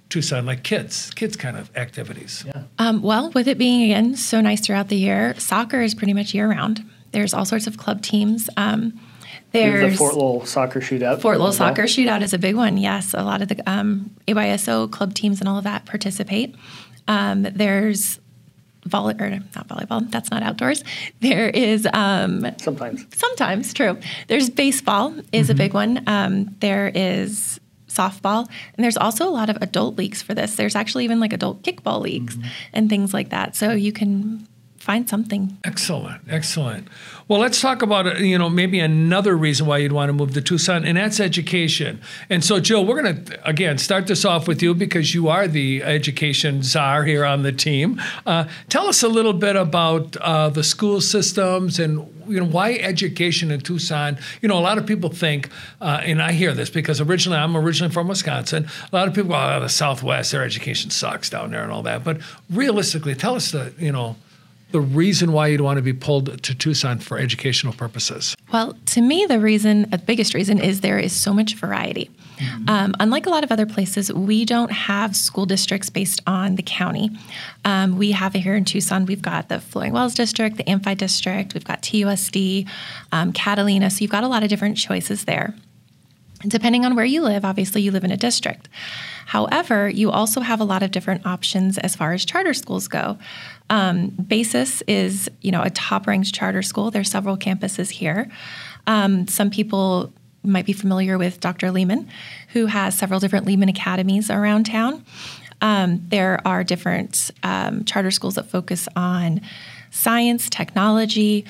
Tucson, 0.08 0.46
like 0.46 0.62
kids, 0.62 1.10
kids 1.14 1.36
kind 1.36 1.56
of 1.56 1.70
activities? 1.76 2.44
Yeah. 2.46 2.62
Um, 2.78 3.02
well, 3.02 3.30
with 3.30 3.48
it 3.48 3.58
being 3.58 3.82
again 3.82 4.16
so 4.16 4.40
nice 4.40 4.60
throughout 4.60 4.88
the 4.88 4.96
year, 4.96 5.34
soccer 5.38 5.80
is 5.82 5.94
pretty 5.94 6.12
much 6.14 6.34
year 6.34 6.48
round. 6.48 6.84
There's 7.12 7.34
all 7.34 7.44
sorts 7.44 7.66
of 7.66 7.76
club 7.78 8.02
teams. 8.02 8.48
Um, 8.56 8.80
We 8.82 8.92
have 8.92 9.13
there's 9.54 9.92
the 9.92 9.98
Fort 9.98 10.16
Lowell 10.16 10.44
soccer 10.46 10.80
shootout. 10.80 11.20
Fort 11.20 11.38
Lowell 11.38 11.46
well. 11.46 11.52
Soccer 11.52 11.84
Shootout 11.84 12.22
is 12.22 12.32
a 12.32 12.38
big 12.38 12.56
one. 12.56 12.76
Yes, 12.76 13.14
a 13.14 13.22
lot 13.22 13.40
of 13.42 13.48
the 13.48 13.70
um, 13.70 14.10
AYSO 14.28 14.90
club 14.90 15.14
teams 15.14 15.40
and 15.40 15.48
all 15.48 15.58
of 15.58 15.64
that 15.64 15.86
participate. 15.86 16.54
Um, 17.08 17.42
there's 17.42 18.20
volley 18.84 19.14
or 19.18 19.30
not 19.30 19.68
volleyball. 19.68 20.10
That's 20.10 20.30
not 20.30 20.42
outdoors. 20.42 20.84
There 21.20 21.48
is 21.48 21.86
um, 21.92 22.46
Sometimes. 22.58 23.06
sometimes 23.16 23.72
true. 23.72 23.98
There's 24.28 24.50
baseball 24.50 25.14
is 25.32 25.50
a 25.50 25.54
big 25.54 25.74
one. 25.74 26.02
Um, 26.06 26.54
there 26.60 26.90
is 26.94 27.60
softball, 27.88 28.48
and 28.76 28.84
there's 28.84 28.96
also 28.96 29.28
a 29.28 29.30
lot 29.30 29.48
of 29.48 29.56
adult 29.60 29.96
leagues 29.96 30.20
for 30.20 30.34
this. 30.34 30.56
There's 30.56 30.74
actually 30.74 31.04
even 31.04 31.20
like 31.20 31.32
adult 31.32 31.62
kickball 31.62 32.00
leagues 32.00 32.36
and 32.72 32.90
things 32.90 33.14
like 33.14 33.30
that. 33.30 33.56
So 33.56 33.72
you 33.72 33.92
can 33.92 34.46
find 34.84 35.08
something 35.08 35.56
Excellent, 35.64 36.20
excellent. 36.28 36.88
Well, 37.26 37.40
let's 37.40 37.60
talk 37.60 37.80
about 37.80 38.06
uh, 38.06 38.14
you 38.16 38.36
know 38.36 38.50
maybe 38.50 38.78
another 38.80 39.34
reason 39.34 39.66
why 39.66 39.78
you'd 39.78 39.92
want 39.92 40.10
to 40.10 40.12
move 40.12 40.34
to 40.34 40.42
Tucson, 40.42 40.84
and 40.84 40.98
that's 40.98 41.20
education. 41.20 42.00
And 42.28 42.44
so, 42.44 42.60
Joe, 42.60 42.82
we're 42.82 43.00
going 43.02 43.24
to 43.24 43.48
again 43.48 43.78
start 43.78 44.06
this 44.06 44.26
off 44.26 44.46
with 44.46 44.62
you 44.62 44.74
because 44.74 45.14
you 45.14 45.28
are 45.28 45.48
the 45.48 45.82
education 45.82 46.62
czar 46.62 47.04
here 47.04 47.24
on 47.24 47.42
the 47.42 47.52
team. 47.52 48.00
Uh, 48.26 48.44
tell 48.68 48.86
us 48.86 49.02
a 49.02 49.08
little 49.08 49.32
bit 49.32 49.56
about 49.56 50.16
uh, 50.18 50.50
the 50.50 50.62
school 50.62 51.00
systems 51.00 51.78
and 51.78 52.06
you 52.28 52.38
know 52.38 52.46
why 52.46 52.74
education 52.74 53.50
in 53.50 53.60
Tucson. 53.60 54.18
You 54.42 54.48
know, 54.48 54.58
a 54.58 54.60
lot 54.60 54.76
of 54.76 54.86
people 54.86 55.08
think, 55.08 55.48
uh, 55.80 56.00
and 56.02 56.20
I 56.20 56.32
hear 56.32 56.52
this 56.52 56.68
because 56.68 57.00
originally 57.00 57.38
I'm 57.38 57.56
originally 57.56 57.92
from 57.92 58.08
Wisconsin. 58.08 58.68
A 58.92 58.96
lot 58.96 59.08
of 59.08 59.14
people, 59.14 59.34
oh, 59.34 59.60
the 59.60 59.68
Southwest, 59.68 60.32
their 60.32 60.44
education 60.44 60.90
sucks 60.90 61.30
down 61.30 61.52
there 61.52 61.62
and 61.62 61.72
all 61.72 61.82
that. 61.84 62.04
But 62.04 62.20
realistically, 62.50 63.14
tell 63.14 63.34
us 63.34 63.50
the 63.50 63.72
you 63.78 63.92
know 63.92 64.16
the 64.74 64.80
reason 64.80 65.30
why 65.30 65.46
you'd 65.46 65.60
want 65.60 65.76
to 65.76 65.82
be 65.82 65.92
pulled 65.92 66.42
to 66.42 66.52
Tucson 66.52 66.98
for 66.98 67.16
educational 67.16 67.72
purposes? 67.72 68.34
Well, 68.52 68.76
to 68.86 69.00
me, 69.00 69.24
the 69.24 69.38
reason, 69.38 69.88
the 69.88 69.98
biggest 69.98 70.34
reason, 70.34 70.58
is 70.58 70.80
there 70.80 70.98
is 70.98 71.12
so 71.12 71.32
much 71.32 71.54
variety. 71.54 72.10
Um, 72.66 72.92
unlike 72.98 73.26
a 73.26 73.30
lot 73.30 73.44
of 73.44 73.52
other 73.52 73.66
places, 73.66 74.12
we 74.12 74.44
don't 74.44 74.72
have 74.72 75.14
school 75.14 75.46
districts 75.46 75.90
based 75.90 76.20
on 76.26 76.56
the 76.56 76.64
county. 76.64 77.12
Um, 77.64 77.98
we 77.98 78.10
have 78.10 78.34
it 78.34 78.40
here 78.40 78.56
in 78.56 78.64
Tucson. 78.64 79.06
We've 79.06 79.22
got 79.22 79.48
the 79.48 79.60
Flowing 79.60 79.92
Wells 79.92 80.16
District, 80.16 80.56
the 80.56 80.68
Amphi 80.68 80.96
District, 80.96 81.54
we've 81.54 81.64
got 81.64 81.80
TUSD, 81.82 82.68
um, 83.12 83.32
Catalina. 83.32 83.90
So 83.90 84.00
you've 84.00 84.10
got 84.10 84.24
a 84.24 84.28
lot 84.28 84.42
of 84.42 84.48
different 84.48 84.76
choices 84.76 85.24
there. 85.24 85.54
Depending 86.48 86.84
on 86.84 86.96
where 86.96 87.04
you 87.04 87.22
live, 87.22 87.44
obviously 87.44 87.80
you 87.82 87.92
live 87.92 88.02
in 88.02 88.10
a 88.10 88.16
district. 88.16 88.68
However, 89.26 89.88
you 89.88 90.10
also 90.10 90.40
have 90.40 90.60
a 90.60 90.64
lot 90.64 90.82
of 90.82 90.90
different 90.90 91.26
options 91.26 91.78
as 91.78 91.96
far 91.96 92.12
as 92.12 92.24
charter 92.24 92.54
schools 92.54 92.88
go. 92.88 93.18
Um, 93.70 94.08
Basis 94.10 94.82
is, 94.82 95.30
you 95.40 95.50
know, 95.50 95.62
a 95.62 95.70
top-ranked 95.70 96.34
charter 96.34 96.62
school. 96.62 96.90
There's 96.90 97.10
several 97.10 97.36
campuses 97.36 97.90
here. 97.90 98.30
Um, 98.86 99.26
some 99.28 99.50
people 99.50 100.12
might 100.42 100.66
be 100.66 100.74
familiar 100.74 101.16
with 101.16 101.40
Dr. 101.40 101.70
Leman, 101.70 102.08
who 102.48 102.66
has 102.66 102.96
several 102.96 103.18
different 103.18 103.46
Leman 103.46 103.68
academies 103.70 104.30
around 104.30 104.64
town. 104.66 105.04
Um, 105.62 106.04
there 106.08 106.40
are 106.46 106.62
different 106.62 107.30
um, 107.42 107.84
charter 107.84 108.10
schools 108.10 108.34
that 108.34 108.50
focus 108.50 108.86
on 108.94 109.40
science, 109.90 110.50
technology, 110.50 111.46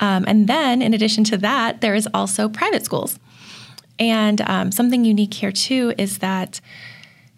um, 0.00 0.24
and 0.28 0.46
then 0.46 0.80
in 0.80 0.94
addition 0.94 1.24
to 1.24 1.36
that, 1.38 1.80
there 1.80 1.94
is 1.94 2.08
also 2.14 2.48
private 2.48 2.84
schools. 2.84 3.18
And 3.98 4.40
um, 4.42 4.70
something 4.70 5.04
unique 5.04 5.34
here 5.34 5.52
too 5.52 5.92
is 5.98 6.18
that, 6.18 6.60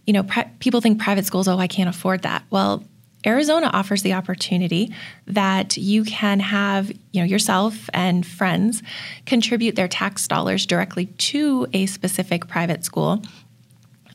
you 0.07 0.13
know, 0.13 0.23
pri- 0.23 0.51
people 0.61 0.81
think 0.81 1.01
private 1.01 1.27
schools, 1.27 1.49
oh, 1.49 1.59
I 1.59 1.67
can't 1.67 1.89
afford 1.89 2.23
that. 2.23 2.45
Well, 2.51 2.85
Arizona 3.27 3.71
offers 3.73 4.03
the 4.03 4.15
opportunity 4.15 4.95
that 5.27 5.77
you 5.77 6.05
can 6.05 6.41
have, 6.41 6.91
you 7.13 7.21
know, 7.21 7.25
yourself 7.25 7.91
and 7.93 8.27
friends 8.27 8.83
contribute 9.27 9.77
their 9.77 9.89
tax 9.89 10.27
dollars 10.27 10.65
directly 10.65 11.07
to 11.07 11.67
a 11.75 11.87
specific 11.87 12.49
private 12.49 12.85
school 12.85 13.23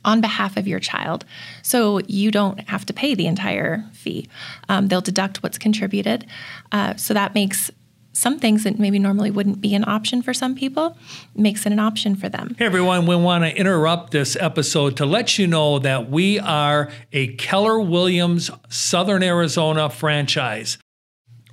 on 0.04 0.22
behalf 0.22 0.58
of 0.58 0.68
your 0.68 0.80
child. 0.80 1.26
So 1.62 2.00
you 2.08 2.32
don't 2.32 2.68
have 2.70 2.86
to 2.86 2.94
pay 2.94 3.16
the 3.16 3.28
entire 3.28 3.84
fee. 3.94 4.28
Um, 4.70 4.88
they'll 4.88 5.02
deduct 5.02 5.44
what's 5.44 5.58
contributed. 5.58 6.26
Uh, 6.72 6.96
so 6.96 7.14
that 7.14 7.34
makes 7.34 7.72
some 8.16 8.40
things 8.40 8.64
that 8.64 8.80
maybe 8.80 8.98
normally 8.98 9.30
wouldn't 9.30 9.62
be 9.62 9.76
an 9.76 9.84
option 9.88 10.22
for 10.22 10.34
some 10.34 10.56
people 10.56 10.98
makes 11.36 11.66
it 11.66 11.72
an 11.72 11.80
option 11.80 12.16
for 12.16 12.30
them. 12.30 12.56
Hey 12.58 12.66
everyone, 12.66 13.06
we 13.06 13.16
want 13.16 13.44
to 13.44 13.56
interrupt 13.56 14.12
this 14.12 14.36
episode 14.40 14.98
to 14.98 15.06
let 15.06 15.38
you 15.38 15.48
know 15.48 15.80
that 15.80 16.10
we 16.10 16.40
are 16.40 16.90
a 17.12 17.36
Keller 17.36 17.80
Williams 17.80 18.50
Southern 18.70 19.22
Arizona 19.22 19.90
franchise. 19.90 20.78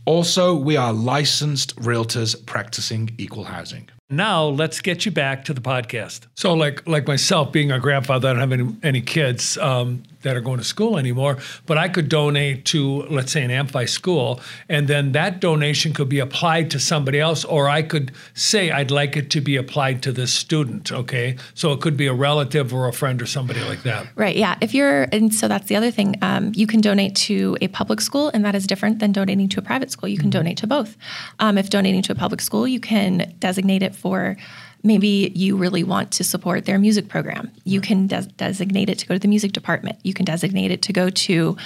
Also, 0.04 0.54
we 0.54 0.76
are 0.76 0.92
licensed 0.92 1.76
realtors 1.76 2.34
practicing 2.46 3.10
equal 3.18 3.44
housing. 3.44 3.88
Now 4.10 4.46
let's 4.46 4.80
get 4.80 5.06
you 5.06 5.12
back 5.12 5.44
to 5.46 5.54
the 5.54 5.60
podcast. 5.60 6.26
So, 6.36 6.54
like 6.54 6.86
like 6.88 7.06
myself, 7.06 7.52
being 7.52 7.70
a 7.72 7.78
grandfather, 7.78 8.28
I 8.28 8.32
don't 8.32 8.40
have 8.40 8.52
any, 8.52 8.76
any 8.82 9.00
kids 9.00 9.56
um, 9.58 10.02
that 10.22 10.36
are 10.36 10.40
going 10.40 10.58
to 10.58 10.64
school 10.64 10.98
anymore. 10.98 11.38
But 11.66 11.78
I 11.78 11.88
could 11.88 12.08
donate 12.08 12.64
to, 12.66 13.02
let's 13.04 13.32
say, 13.32 13.42
an 13.42 13.50
Amphi 13.50 13.86
school, 13.86 14.40
and 14.68 14.88
then 14.88 15.12
that 15.12 15.40
donation 15.40 15.92
could 15.92 16.08
be 16.08 16.18
applied 16.18 16.70
to 16.72 16.80
somebody 16.80 17.20
else, 17.20 17.44
or 17.44 17.68
I 17.68 17.82
could 17.82 18.12
say 18.34 18.70
I'd 18.70 18.90
like 18.90 19.16
it 19.16 19.30
to 19.30 19.40
be 19.40 19.56
applied 19.56 20.02
to 20.02 20.12
this 20.12 20.32
student. 20.32 20.92
Okay, 20.92 21.36
so 21.54 21.72
it 21.72 21.80
could 21.80 21.96
be 21.96 22.06
a 22.06 22.14
relative 22.14 22.72
or 22.72 22.88
a 22.88 22.92
friend 22.92 23.20
or 23.20 23.26
somebody 23.26 23.60
like 23.60 23.82
that. 23.82 24.06
Right. 24.14 24.36
Yeah. 24.36 24.56
If 24.60 24.74
you're, 24.74 25.04
and 25.12 25.34
so 25.34 25.48
that's 25.48 25.68
the 25.68 25.76
other 25.76 25.90
thing. 25.90 26.16
Um, 26.22 26.52
you 26.54 26.66
can 26.66 26.80
donate 26.80 27.14
to 27.16 27.56
a 27.60 27.68
public 27.68 28.00
school, 28.00 28.30
and 28.34 28.44
that 28.44 28.54
is 28.54 28.66
different 28.66 28.98
than 28.98 29.12
donating 29.12 29.48
to 29.50 29.60
a 29.60 29.62
private 29.62 29.90
school. 29.90 30.08
You 30.08 30.18
can 30.18 30.26
mm-hmm. 30.26 30.38
donate 30.38 30.56
to 30.58 30.66
both. 30.66 30.96
Um, 31.38 31.58
if 31.58 31.70
donating 31.70 32.02
to 32.02 32.12
a 32.12 32.14
public 32.14 32.40
school, 32.40 32.66
you 32.66 32.80
can 32.80 33.34
designate 33.38 33.82
it 33.82 33.94
for 33.94 34.36
maybe 34.82 35.32
you 35.34 35.56
really 35.56 35.84
want 35.84 36.10
to 36.12 36.24
support 36.24 36.64
their 36.64 36.78
music 36.78 37.08
program. 37.08 37.50
You 37.64 37.80
can 37.80 38.06
des- 38.06 38.28
designate 38.36 38.88
it 38.88 38.98
to 38.98 39.06
go 39.06 39.14
to 39.14 39.20
the 39.20 39.28
music 39.28 39.52
department. 39.52 39.98
You 40.02 40.14
can 40.14 40.24
designate 40.24 40.70
it 40.70 40.82
to 40.82 40.92
go 40.92 41.10
to 41.10 41.56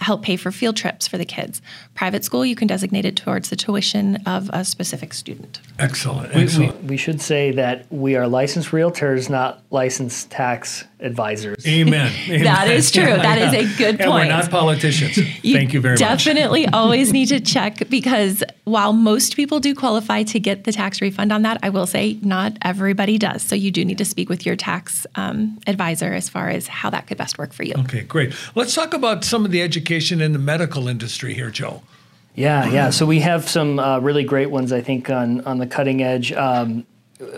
help 0.00 0.22
pay 0.22 0.36
for 0.36 0.50
field 0.50 0.76
trips 0.76 1.06
for 1.06 1.18
the 1.18 1.24
kids. 1.24 1.60
Private 1.94 2.24
school, 2.24 2.44
you 2.44 2.56
can 2.56 2.66
designate 2.66 3.04
it 3.04 3.16
towards 3.16 3.50
the 3.50 3.56
tuition 3.56 4.16
of 4.26 4.50
a 4.52 4.64
specific 4.64 5.12
student. 5.12 5.60
Excellent. 5.78 6.34
Excellent. 6.34 6.76
We, 6.76 6.80
we, 6.80 6.86
we 6.88 6.96
should 6.96 7.20
say 7.20 7.52
that 7.52 7.86
we 7.90 8.16
are 8.16 8.26
licensed 8.26 8.70
realtors, 8.70 9.28
not 9.28 9.62
licensed 9.70 10.30
tax 10.30 10.84
advisors. 11.00 11.66
Amen. 11.66 12.12
Amen. 12.28 12.44
that 12.44 12.68
is 12.68 12.90
true. 12.90 13.04
That 13.04 13.38
is 13.38 13.54
a 13.54 13.78
good 13.78 13.98
point. 13.98 14.00
And 14.00 14.12
we're 14.12 14.24
not 14.26 14.50
politicians. 14.50 15.18
You 15.42 15.54
Thank 15.54 15.72
you 15.72 15.80
very 15.80 15.96
definitely 15.96 16.12
much. 16.12 16.24
Definitely 16.24 16.66
always 16.72 17.12
need 17.12 17.26
to 17.26 17.40
check 17.40 17.88
because 17.88 18.42
while 18.64 18.92
most 18.92 19.36
people 19.36 19.58
do 19.58 19.74
qualify 19.74 20.22
to 20.24 20.38
get 20.38 20.64
the 20.64 20.72
tax 20.72 21.00
refund 21.00 21.32
on 21.32 21.42
that, 21.42 21.58
I 21.62 21.70
will 21.70 21.86
say 21.86 22.18
not 22.20 22.58
everybody 22.62 23.16
does. 23.16 23.42
So 23.42 23.54
you 23.54 23.70
do 23.70 23.84
need 23.84 23.98
to 23.98 24.04
speak 24.04 24.28
with 24.28 24.44
your 24.44 24.56
tax 24.56 25.06
um, 25.14 25.58
advisor 25.66 26.12
as 26.12 26.28
far 26.28 26.50
as 26.50 26.66
how 26.66 26.90
that 26.90 27.06
could 27.06 27.16
best 27.16 27.38
work 27.38 27.52
for 27.52 27.62
you. 27.62 27.74
Okay, 27.78 28.02
great. 28.02 28.34
Let's 28.54 28.74
talk 28.74 28.92
about 28.92 29.24
some 29.24 29.44
of 29.44 29.50
the 29.50 29.62
education 29.62 29.89
in 29.90 30.32
the 30.32 30.38
medical 30.38 30.88
industry 30.88 31.34
here, 31.34 31.50
Joe. 31.50 31.82
Yeah, 32.34 32.70
yeah. 32.70 32.90
So 32.90 33.06
we 33.06 33.20
have 33.20 33.48
some 33.48 33.78
uh, 33.78 33.98
really 33.98 34.24
great 34.24 34.50
ones, 34.50 34.72
I 34.72 34.80
think, 34.80 35.10
on 35.10 35.40
on 35.42 35.58
the 35.58 35.66
cutting 35.66 36.02
edge. 36.02 36.32
Um, 36.32 36.86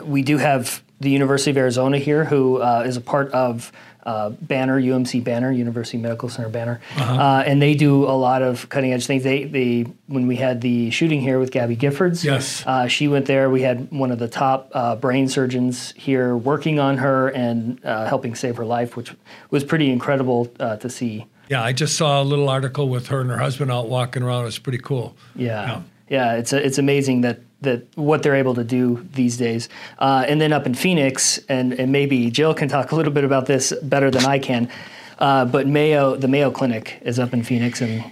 we 0.04 0.22
do 0.22 0.38
have 0.38 0.82
the 1.00 1.10
University 1.10 1.50
of 1.50 1.56
Arizona 1.56 1.98
here, 1.98 2.24
who 2.24 2.60
uh, 2.60 2.84
is 2.86 2.96
a 2.96 3.00
part 3.00 3.30
of 3.32 3.72
uh, 4.04 4.30
Banner, 4.30 4.80
UMC 4.80 5.22
Banner, 5.22 5.50
University 5.52 5.98
Medical 5.98 6.28
Center 6.28 6.48
Banner, 6.48 6.80
uh-huh. 6.96 7.14
uh, 7.14 7.42
and 7.46 7.62
they 7.62 7.74
do 7.74 8.04
a 8.04 8.16
lot 8.16 8.42
of 8.42 8.68
cutting 8.68 8.92
edge 8.92 9.06
things. 9.06 9.22
They, 9.22 9.44
they 9.44 9.82
when 10.06 10.26
we 10.26 10.36
had 10.36 10.60
the 10.60 10.90
shooting 10.90 11.20
here 11.20 11.38
with 11.38 11.50
Gabby 11.50 11.76
Giffords, 11.76 12.24
yes, 12.24 12.64
uh, 12.66 12.86
she 12.86 13.08
went 13.08 13.26
there. 13.26 13.48
We 13.50 13.62
had 13.62 13.90
one 13.90 14.10
of 14.10 14.18
the 14.18 14.28
top 14.28 14.70
uh, 14.74 14.96
brain 14.96 15.28
surgeons 15.28 15.92
here 15.92 16.36
working 16.36 16.78
on 16.78 16.98
her 16.98 17.28
and 17.28 17.84
uh, 17.84 18.06
helping 18.06 18.34
save 18.34 18.56
her 18.56 18.64
life, 18.64 18.96
which 18.96 19.14
was 19.50 19.64
pretty 19.64 19.90
incredible 19.90 20.50
uh, 20.58 20.76
to 20.76 20.90
see. 20.90 21.26
Yeah, 21.52 21.62
I 21.62 21.74
just 21.74 21.98
saw 21.98 22.22
a 22.22 22.24
little 22.24 22.48
article 22.48 22.88
with 22.88 23.08
her 23.08 23.20
and 23.20 23.28
her 23.28 23.36
husband 23.36 23.70
out 23.70 23.90
walking 23.90 24.22
around. 24.22 24.44
It 24.44 24.46
was 24.46 24.58
pretty 24.58 24.78
cool. 24.78 25.14
Yeah, 25.36 25.66
yeah, 25.66 25.82
yeah 26.08 26.34
it's 26.36 26.54
a, 26.54 26.66
it's 26.66 26.78
amazing 26.78 27.20
that 27.20 27.40
that 27.60 27.86
what 27.94 28.22
they're 28.22 28.36
able 28.36 28.54
to 28.54 28.64
do 28.64 29.06
these 29.12 29.36
days. 29.36 29.68
Uh, 29.98 30.24
and 30.26 30.40
then 30.40 30.54
up 30.54 30.64
in 30.64 30.72
Phoenix, 30.72 31.38
and, 31.50 31.74
and 31.74 31.92
maybe 31.92 32.30
Jill 32.30 32.54
can 32.54 32.70
talk 32.70 32.92
a 32.92 32.96
little 32.96 33.12
bit 33.12 33.24
about 33.24 33.44
this 33.44 33.70
better 33.82 34.10
than 34.10 34.24
I 34.24 34.38
can. 34.38 34.70
Uh, 35.18 35.44
but 35.44 35.66
Mayo, 35.66 36.16
the 36.16 36.26
Mayo 36.26 36.50
Clinic 36.50 36.98
is 37.02 37.18
up 37.18 37.34
in 37.34 37.42
Phoenix, 37.42 37.82
and, 37.82 38.02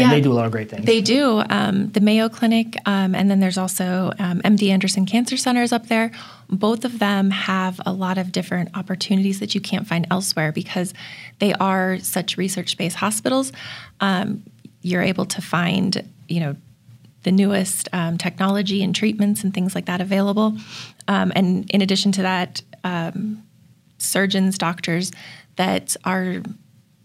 yeah, 0.00 0.06
and 0.06 0.12
they 0.12 0.20
do 0.20 0.32
a 0.32 0.34
lot 0.34 0.46
of 0.46 0.52
great 0.52 0.70
things. 0.70 0.84
They 0.84 1.00
do. 1.00 1.42
Um, 1.48 1.90
the 1.90 2.00
Mayo 2.00 2.28
Clinic, 2.28 2.76
um, 2.86 3.14
and 3.14 3.30
then 3.30 3.40
there's 3.40 3.58
also 3.58 4.12
um, 4.18 4.40
MD 4.42 4.70
Anderson 4.70 5.06
Cancer 5.06 5.36
Centers 5.36 5.72
up 5.72 5.86
there. 5.86 6.10
Both 6.48 6.84
of 6.84 6.98
them 6.98 7.30
have 7.30 7.80
a 7.86 7.92
lot 7.92 8.18
of 8.18 8.32
different 8.32 8.76
opportunities 8.76 9.40
that 9.40 9.54
you 9.54 9.60
can't 9.60 9.86
find 9.86 10.06
elsewhere 10.10 10.52
because 10.52 10.92
they 11.38 11.52
are 11.54 11.98
such 11.98 12.36
research-based 12.36 12.96
hospitals. 12.96 13.52
Um, 14.00 14.42
you're 14.82 15.02
able 15.02 15.26
to 15.26 15.42
find, 15.42 16.08
you 16.28 16.40
know, 16.40 16.56
the 17.22 17.32
newest 17.32 17.88
um, 17.92 18.16
technology 18.18 18.82
and 18.82 18.94
treatments 18.94 19.44
and 19.44 19.52
things 19.52 19.74
like 19.74 19.86
that 19.86 20.00
available. 20.00 20.56
Um, 21.06 21.32
and 21.36 21.70
in 21.70 21.82
addition 21.82 22.12
to 22.12 22.22
that, 22.22 22.62
um, 22.82 23.42
surgeons, 23.98 24.56
doctors 24.58 25.12
that 25.56 25.96
are 26.04 26.42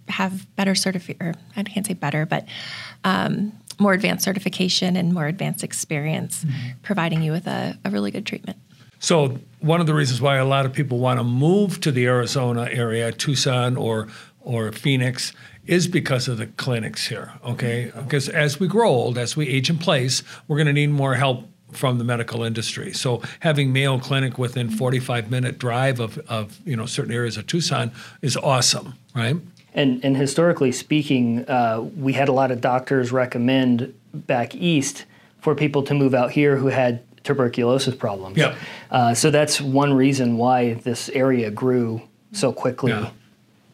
have 0.09 0.53
better 0.55 0.75
certification, 0.75 1.27
or 1.27 1.33
I 1.55 1.63
can't 1.63 1.85
say 1.85 1.93
better, 1.93 2.25
but 2.25 2.45
um, 3.03 3.51
more 3.79 3.93
advanced 3.93 4.24
certification 4.24 4.95
and 4.95 5.13
more 5.13 5.27
advanced 5.27 5.63
experience, 5.63 6.43
mm-hmm. 6.43 6.77
providing 6.83 7.21
you 7.21 7.31
with 7.31 7.47
a, 7.47 7.77
a 7.83 7.89
really 7.89 8.12
good 8.12 8.25
treatment. 8.25 8.57
So 9.00 9.39
one 9.59 9.81
of 9.81 9.88
the 9.88 9.93
reasons 9.93 10.21
why 10.21 10.38
a 10.38 10.45
lot 10.45 10.65
of 10.65 10.74
people 10.74 11.00
want 11.00 11.19
to 11.19 11.24
move 11.24 11.79
to 11.81 11.91
the 11.91 12.05
Arizona 12.05 12.67
area, 12.71 13.12
Tucson 13.12 13.77
or 13.77 14.07
or 14.41 14.71
Phoenix, 14.71 15.33
is 15.65 15.88
because 15.88 16.27
of 16.27 16.38
the 16.38 16.45
clinics 16.45 17.07
here, 17.07 17.33
okay? 17.43 17.91
Because 17.95 18.29
as 18.29 18.59
we 18.59 18.67
grow 18.67 18.89
old, 18.89 19.17
as 19.17 19.35
we 19.35 19.47
age 19.47 19.71
in 19.71 19.79
place, 19.79 20.21
we're 20.47 20.57
going 20.57 20.67
to 20.67 20.74
need 20.74 20.91
more 20.91 21.15
help 21.15 21.50
from 21.71 21.97
the 21.97 22.03
medical 22.03 22.43
industry. 22.43 22.93
So 22.93 23.24
having 23.39 23.74
Mayo 23.74 23.97
Clinic 24.00 24.38
within 24.38 24.69
45 24.69 25.31
minute 25.31 25.57
drive 25.57 26.00
of, 26.00 26.17
of 26.29 26.59
you 26.65 26.75
know 26.75 26.85
certain 26.85 27.13
areas 27.13 27.38
of 27.38 27.47
Tucson 27.47 27.91
is 28.21 28.38
awesome, 28.38 28.93
right? 29.13 29.35
And 29.75 30.03
and 30.03 30.17
historically 30.17 30.72
speaking, 30.72 31.48
uh, 31.48 31.82
we 31.82 32.13
had 32.13 32.29
a 32.29 32.32
lot 32.32 32.50
of 32.50 32.62
doctors 32.62 33.12
recommend 33.12 33.94
back 34.13 34.55
east 34.55 35.05
for 35.39 35.53
people 35.53 35.84
to 35.84 35.94
move 35.94 36.15
out 36.15 36.32
here 36.32 36.55
who 36.55 36.67
had 36.67 37.03
tuberculosis 37.24 37.94
problems. 37.94 38.38
Yeah. 38.38 38.55
Uh, 38.89 39.13
so 39.13 39.29
that's 39.29 39.60
one 39.60 39.94
reason 39.94 40.38
why 40.38 40.75
this 40.75 41.10
area 41.10 41.51
grew 41.51 42.01
so 42.32 42.51
quickly. 42.53 42.91
Yeah. 42.91 43.12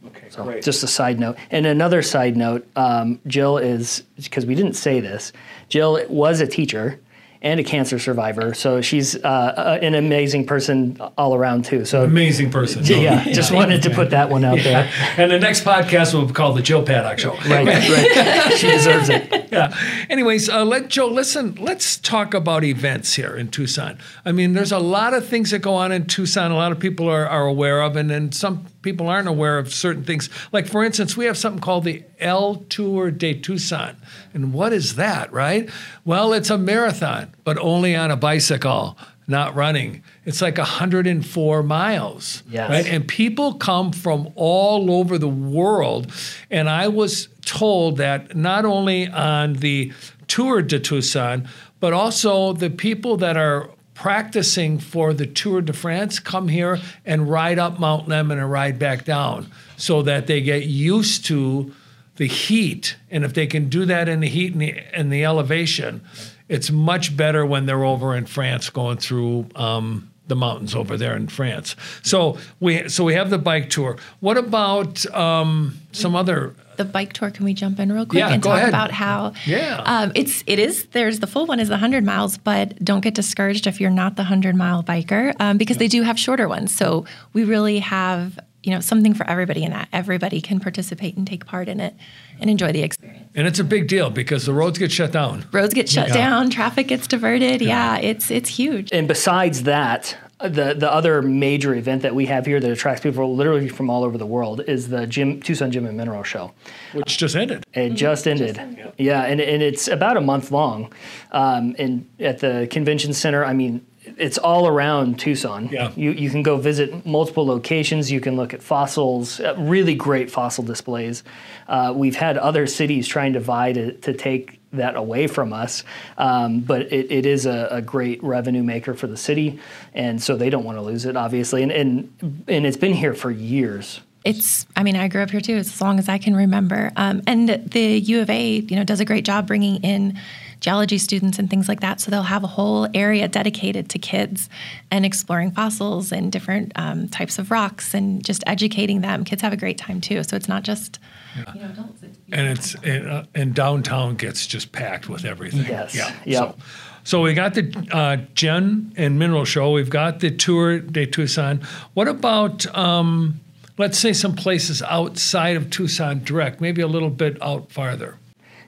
Okay, 0.08 0.30
so 0.30 0.44
great. 0.44 0.64
Just 0.64 0.84
a 0.84 0.88
side 0.88 1.20
note. 1.20 1.38
And 1.52 1.66
another 1.66 2.02
side 2.02 2.36
note, 2.36 2.68
um, 2.76 3.20
Jill 3.28 3.60
is, 3.60 4.04
because 4.16 4.46
we 4.46 4.56
didn't 4.56 4.74
say 4.74 5.00
this, 5.00 5.32
Jill 5.70 6.04
was 6.10 6.42
a 6.42 6.48
teacher 6.48 7.00
and 7.42 7.60
a 7.60 7.64
cancer 7.64 7.98
survivor. 7.98 8.54
So 8.54 8.82
she's 8.82 9.16
uh, 9.16 9.80
an 9.82 9.96
amazing 9.96 10.46
person 10.46 10.98
all 11.18 11.34
around 11.34 11.66
too. 11.66 11.86
So 11.86 12.04
amazing 12.04 12.52
person. 12.52 12.84
Yeah, 12.86 12.98
yeah. 12.98 13.34
just 13.34 13.52
wanted 13.52 13.82
to 13.84 13.90
put 13.90 14.12
that 14.12 14.30
one 14.30 14.46
out 14.46 14.58
yeah. 14.58 14.64
there. 14.64 14.92
And 15.18 15.32
the 15.32 15.40
next 15.40 15.64
podcast 15.64 16.14
will 16.14 16.26
be 16.26 16.34
called 16.34 16.58
the 16.58 16.62
Jill 16.62 16.84
Paddock 16.84 17.20
Show. 17.20 17.34
Right, 17.50 17.66
right. 17.66 18.54
she 18.58 18.70
deserves 18.70 19.10
it. 19.10 19.50
Yeah. 19.52 19.76
Anyways, 20.10 20.50
uh, 20.50 20.64
let 20.64 20.88
Joe 20.88 21.08
listen. 21.08 21.56
Let's 21.56 21.98
talk 21.98 22.34
about 22.34 22.64
events 22.64 23.16
here 23.16 23.36
in 23.36 23.50
Tucson. 23.50 23.98
I 24.24 24.32
mean, 24.32 24.54
there's 24.54 24.72
a 24.72 24.80
lot 24.80 25.14
of 25.14 25.26
things 25.26 25.52
that 25.52 25.60
go 25.60 25.74
on 25.74 25.92
in 25.92 26.06
Tucson. 26.06 26.52
A 26.52 26.56
lot 26.56 26.72
of 26.72 26.80
people 26.80 27.10
are, 27.10 27.28
are 27.28 27.48
aware 27.48 27.82
of, 27.82 27.96
and 27.96 28.10
then 28.10 28.32
some 28.32 28.66
people 28.82 29.08
aren't 29.08 29.28
aware 29.28 29.58
of 29.58 29.74
certain 29.74 30.04
things. 30.04 30.30
Like, 30.52 30.68
for 30.68 30.84
instance, 30.84 31.16
we 31.16 31.26
have 31.26 31.38
something 31.38 31.62
called 31.62 31.84
the 31.84 32.04
El 32.20 32.56
Tour 32.70 33.12
de 33.12 33.34
Tucson. 33.34 33.98
And 34.34 34.54
what 34.54 34.74
is 34.74 34.96
that, 34.96 35.32
right? 35.32 35.70
Well, 36.06 36.34
it's 36.34 36.50
a 36.50 36.58
marathon, 36.58 37.34
but 37.44 37.58
only 37.58 37.96
on 37.96 38.12
a 38.12 38.18
bicycle. 38.18 38.98
not 39.32 39.56
running. 39.56 40.04
It's 40.26 40.42
like 40.42 40.60
104 40.60 41.64
miles. 41.64 42.44
Yes. 42.50 42.70
Right? 42.70 42.86
And 42.86 43.08
people 43.08 43.56
come 43.56 43.92
from 43.92 44.30
all 44.36 44.92
over 44.92 45.18
the 45.18 45.30
world. 45.30 46.12
And 46.52 46.70
I 46.70 46.90
was 46.90 47.30
told 47.44 47.98
that 47.98 48.36
not 48.36 48.66
only 48.66 49.08
on 49.08 49.54
the 49.54 49.92
Tour 50.28 50.62
de 50.62 50.80
Tucson, 50.80 51.48
but 51.80 51.94
also 51.94 52.54
the 52.54 52.70
people 52.70 53.18
that 53.18 53.38
are 53.38 53.72
practicing 53.94 54.80
for 54.80 55.14
the 55.14 55.28
Tour 55.28 55.62
de 55.62 55.74
France 55.74 56.20
come 56.20 56.48
here 56.48 56.80
and 57.06 57.30
ride 57.30 57.60
up 57.60 57.80
Mount 57.80 58.08
Lemmon 58.08 58.40
and 58.40 58.52
ride 58.52 58.80
back 58.80 59.06
down 59.06 59.52
so 59.78 60.02
that 60.02 60.28
they 60.28 60.42
get 60.42 60.66
used 60.66 61.26
to 61.26 61.74
the 62.16 62.28
heat. 62.28 62.96
And 63.10 63.24
if 63.24 63.34
they 63.34 63.48
can 63.48 63.70
do 63.70 63.86
that 63.86 64.08
in 64.08 64.20
the 64.20 64.28
heat 64.28 64.54
and 64.54 64.62
the, 64.62 64.78
and 64.94 65.12
the 65.12 65.26
elevation, 65.26 66.02
it's 66.50 66.70
much 66.70 67.16
better 67.16 67.46
when 67.46 67.66
they're 67.66 67.84
over 67.84 68.16
in 68.16 68.26
France 68.26 68.70
going 68.70 68.98
through 68.98 69.48
um, 69.56 70.12
the 70.28 70.36
mountains 70.36 70.76
over 70.76 70.98
there 70.98 71.16
in 71.16 71.28
France. 71.28 71.76
So 72.04 72.38
we 72.60 72.88
so 72.90 73.04
we 73.04 73.16
have 73.16 73.30
the 73.30 73.38
bike 73.38 73.70
tour. 73.70 73.98
What 74.20 74.38
about 74.38 75.06
um, 75.14 75.80
some 75.92 76.16
other? 76.16 76.56
The 76.84 76.90
bike 76.92 77.14
tour 77.14 77.30
can 77.32 77.46
we 77.46 77.54
jump 77.54 77.80
in 77.80 77.92
real 77.92 78.06
quick 78.06 78.20
Yeah, 78.20 78.30
and 78.34 78.42
go 78.42 78.50
talk 78.50 78.58
ahead. 78.58 78.70
about 78.70 78.92
how 78.92 79.34
Yeah. 79.46 79.82
um, 79.86 80.12
it's 80.16 80.44
it 80.48 80.60
is 80.60 80.86
there's 80.92 81.20
the 81.20 81.28
full 81.28 81.46
one 81.46 81.60
is 81.60 81.68
the 81.68 81.74
100 81.74 82.04
miles 82.04 82.38
but 82.38 82.84
don't 82.84 83.02
get 83.02 83.14
discouraged 83.14 83.68
if 83.68 83.80
you're 83.82 83.90
not 84.04 84.16
the 84.16 84.24
100 84.24 84.56
mile 84.56 84.84
biker 84.84 85.34
um, 85.40 85.58
because 85.58 85.78
they 85.78 85.88
do 85.88 86.02
have 86.04 86.18
shorter 86.20 86.48
ones 86.48 86.74
so 86.76 87.06
we 87.34 87.44
really 87.44 87.80
have 87.80 88.40
you 88.64 88.72
know 88.74 88.80
something 88.80 89.14
for 89.16 89.28
everybody 89.28 89.64
in 89.64 89.72
that 89.72 89.88
everybody 89.92 90.40
can 90.42 90.60
participate 90.60 91.18
and 91.18 91.26
take 91.28 91.46
part 91.46 91.68
in 91.68 91.80
it 91.80 91.96
and 92.40 92.50
enjoy 92.50 92.72
the 92.72 92.84
experience 92.84 93.28
And 93.36 93.48
it's 93.48 93.60
a 93.60 93.64
big 93.64 93.88
deal 93.88 94.10
because 94.10 94.46
the 94.46 94.54
roads 94.54 94.78
get 94.78 94.92
shut 94.92 95.12
down. 95.12 95.46
roads 95.52 95.74
get 95.74 95.88
shut 95.90 96.10
Yeah. 96.10 96.14
down 96.14 96.50
traffic 96.50 96.88
gets 96.88 97.08
diverted 97.08 97.62
yeah, 97.62 97.98
it's 97.98 98.30
it's 98.32 98.50
huge 98.50 98.90
And 98.92 99.08
besides 99.08 99.64
that, 99.64 100.16
the 100.44 100.74
the 100.78 100.92
other 100.92 101.22
major 101.22 101.74
event 101.76 102.02
that 102.02 102.16
we 102.16 102.26
have 102.28 102.46
here 102.46 102.60
that 102.60 102.72
attracts 102.72 103.02
people 103.02 103.36
literally 103.36 103.70
from 103.70 103.90
all 103.90 104.04
over 104.04 104.18
the 104.18 104.26
world 104.26 104.62
is 104.68 104.90
the 104.90 105.08
Gem 105.08 105.42
Tucson 105.42 105.72
Gem 105.72 105.86
and 105.86 105.98
Mineral 105.98 106.24
Show. 106.24 106.52
Which 106.94 107.18
just 107.18 107.36
ended. 107.36 107.64
It 107.74 107.92
just 107.92 108.28
ended. 108.28 108.60
Yeah, 108.98 109.24
and, 109.24 109.42
and 109.42 109.62
it's 109.62 109.88
about 109.88 110.18
a 110.18 110.22
month 110.22 110.52
long. 110.52 110.94
Um, 111.32 111.76
and 111.78 112.10
at 112.20 112.40
the 112.40 112.68
convention 112.70 113.14
center, 113.14 113.44
I 113.44 113.54
mean, 113.54 113.86
it's 114.18 114.38
all 114.38 114.68
around 114.68 115.20
Tucson. 115.20 115.70
Yeah. 115.70 115.92
You, 115.96 116.12
you 116.12 116.30
can 116.30 116.44
go 116.44 116.58
visit 116.58 117.06
multiple 117.06 117.46
locations. 117.46 118.12
You 118.12 118.20
can 118.20 118.36
look 118.36 118.54
at 118.54 118.62
fossils, 118.62 119.40
uh, 119.40 119.56
really 119.58 119.96
great 119.96 120.32
fossil 120.32 120.64
displays. 120.64 121.24
Uh, 121.68 121.94
we've 121.96 122.16
had 122.16 122.38
other 122.38 122.68
cities 122.68 123.08
trying 123.08 123.34
to 123.34 123.40
vie 123.40 123.74
to, 123.74 123.94
to 123.94 124.14
take 124.14 124.61
that 124.74 124.96
away 124.96 125.28
from 125.28 125.54
us, 125.54 125.84
um, 126.18 126.62
but 126.62 126.82
it, 126.94 127.12
it 127.12 127.26
is 127.26 127.46
a, 127.46 127.68
a 127.72 127.82
great 127.82 128.24
revenue 128.24 128.64
maker 128.64 128.94
for 128.94 129.08
the 129.08 129.18
city, 129.18 129.60
and 129.94 130.22
so 130.22 130.36
they 130.36 130.50
don't 130.50 130.64
want 130.64 130.78
to 130.78 130.82
lose 130.82 131.06
it, 131.06 131.16
obviously. 131.18 131.64
And, 131.64 131.72
and, 131.72 132.44
and 132.48 132.66
it's 132.66 132.78
been 132.78 132.94
here 132.94 133.14
for 133.14 133.32
years. 133.32 134.02
it's 134.24 134.68
i 134.76 134.84
mean 134.84 134.96
i 134.96 135.08
grew 135.08 135.22
up 135.24 135.32
here 135.32 135.42
too 135.42 135.56
as 135.56 135.82
long 135.82 135.98
as 135.98 136.08
i 136.08 136.18
can 136.18 136.36
remember 136.36 136.92
um, 136.96 137.22
and 137.26 137.50
the 137.50 138.00
u 138.00 138.22
of 138.22 138.30
a 138.30 138.60
you 138.70 138.76
know 138.76 138.84
does 138.84 139.00
a 139.00 139.06
great 139.06 139.26
job 139.26 139.48
bringing 139.48 139.78
in 139.84 140.18
geology 140.62 140.98
students 140.98 141.38
and 141.38 141.50
things 141.50 141.68
like 141.68 141.82
that 141.82 142.00
so 142.00 142.10
they'll 142.10 142.24
have 142.24 142.44
a 142.44 142.48
whole 142.48 142.88
area 142.94 143.28
dedicated 143.28 143.90
to 143.90 144.00
kids 144.00 144.48
and 144.90 145.06
exploring 145.06 145.52
fossils 145.52 146.12
and 146.12 146.32
different 146.32 146.72
um, 146.76 147.10
types 147.10 147.38
of 147.38 147.52
rocks 147.52 147.94
and 147.94 148.24
just 148.24 148.44
educating 148.48 149.02
them 149.02 149.26
kids 149.26 149.42
have 149.42 149.52
a 149.52 149.58
great 149.58 149.78
time 149.78 150.00
too 150.00 150.24
so 150.24 150.36
it's 150.36 150.48
not 150.48 150.64
just 150.64 151.00
you 151.36 151.44
know, 151.44 151.70
adults 151.70 152.04
it's 152.04 152.18
and 152.32 152.48
it's 152.48 152.76
and, 152.84 153.08
uh, 153.08 153.24
and 153.36 153.54
downtown 153.54 154.16
gets 154.16 154.48
just 154.48 154.72
packed 154.72 155.10
with 155.10 155.26
everything. 155.26 155.66
Yes. 155.66 155.96
Yeah. 155.96 156.14
Yep. 156.26 156.40
So, 156.40 156.56
so 157.04 157.22
we 157.22 157.34
got 157.34 157.54
the 157.54 157.88
uh, 157.92 158.18
Gem 158.36 158.94
and 158.96 159.18
Mineral 159.18 159.46
Show. 159.46 159.72
We've 159.72 159.90
got 159.90 160.20
the 160.20 160.32
Tour 160.32 160.80
de 160.80 161.06
Tucson. 161.06 161.62
What 161.94 162.08
about 162.08 162.66
um, 162.78 163.40
let's 163.78 163.98
say 163.98 164.14
some 164.14 164.36
places 164.36 164.82
outside 164.84 165.58
of 165.58 165.70
Tucson 165.70 166.24
direct, 166.24 166.62
maybe 166.62 166.82
a 166.82 166.88
little 166.88 167.10
bit 167.10 167.42
out 167.42 167.72
farther. 167.72 168.18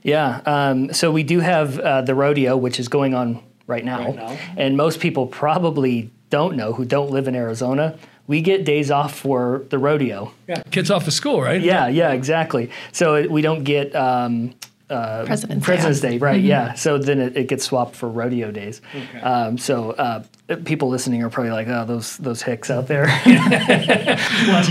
Yeah. 0.04 0.42
Um, 0.46 0.94
so 0.94 1.12
we 1.12 1.24
do 1.24 1.40
have 1.40 1.80
uh, 1.80 2.02
the 2.02 2.14
rodeo, 2.14 2.56
which 2.58 2.80
is 2.80 2.88
going 2.88 3.14
on 3.14 3.42
right 3.68 3.84
now. 3.84 4.06
Right 4.06 4.16
now. 4.16 4.38
And 4.58 4.78
most 4.78 5.00
people 5.00 5.28
probably 5.28 6.12
don't 6.30 6.56
know 6.56 6.74
who 6.74 6.86
don't 6.86 7.12
live 7.12 7.28
in 7.28 7.36
Arizona. 7.36 7.98
We 8.28 8.42
get 8.42 8.64
days 8.64 8.90
off 8.90 9.16
for 9.18 9.66
the 9.70 9.78
rodeo. 9.78 10.32
Yeah. 10.48 10.64
Kids 10.72 10.90
off 10.90 11.08
of 11.08 11.14
school, 11.14 11.42
right? 11.42 11.62
Yeah, 11.62 11.88
yeah, 11.88 12.12
exactly. 12.12 12.70
So 12.92 13.28
we 13.28 13.42
don't 13.42 13.64
get 13.64 13.94
um, 13.96 14.56
president's, 14.88 15.66
President's 15.66 16.00
Day. 16.00 16.12
Day, 16.12 16.18
right? 16.20 16.42
Yeah. 16.42 16.74
So 16.74 16.98
then 16.98 17.20
it, 17.20 17.36
it 17.36 17.48
gets 17.48 17.66
swapped 17.66 17.96
for 17.96 18.10
rodeo 18.10 18.52
days. 18.52 18.82
Um, 19.22 19.58
so 19.58 19.92
uh, 19.92 20.24
people 20.66 20.90
listening 20.90 21.24
are 21.24 21.30
probably 21.30 21.52
like, 21.52 21.68
oh, 21.68 21.86
those 21.86 22.18
those 22.18 22.42
hicks 22.42 22.70
out 22.70 22.88
there. 22.88 23.08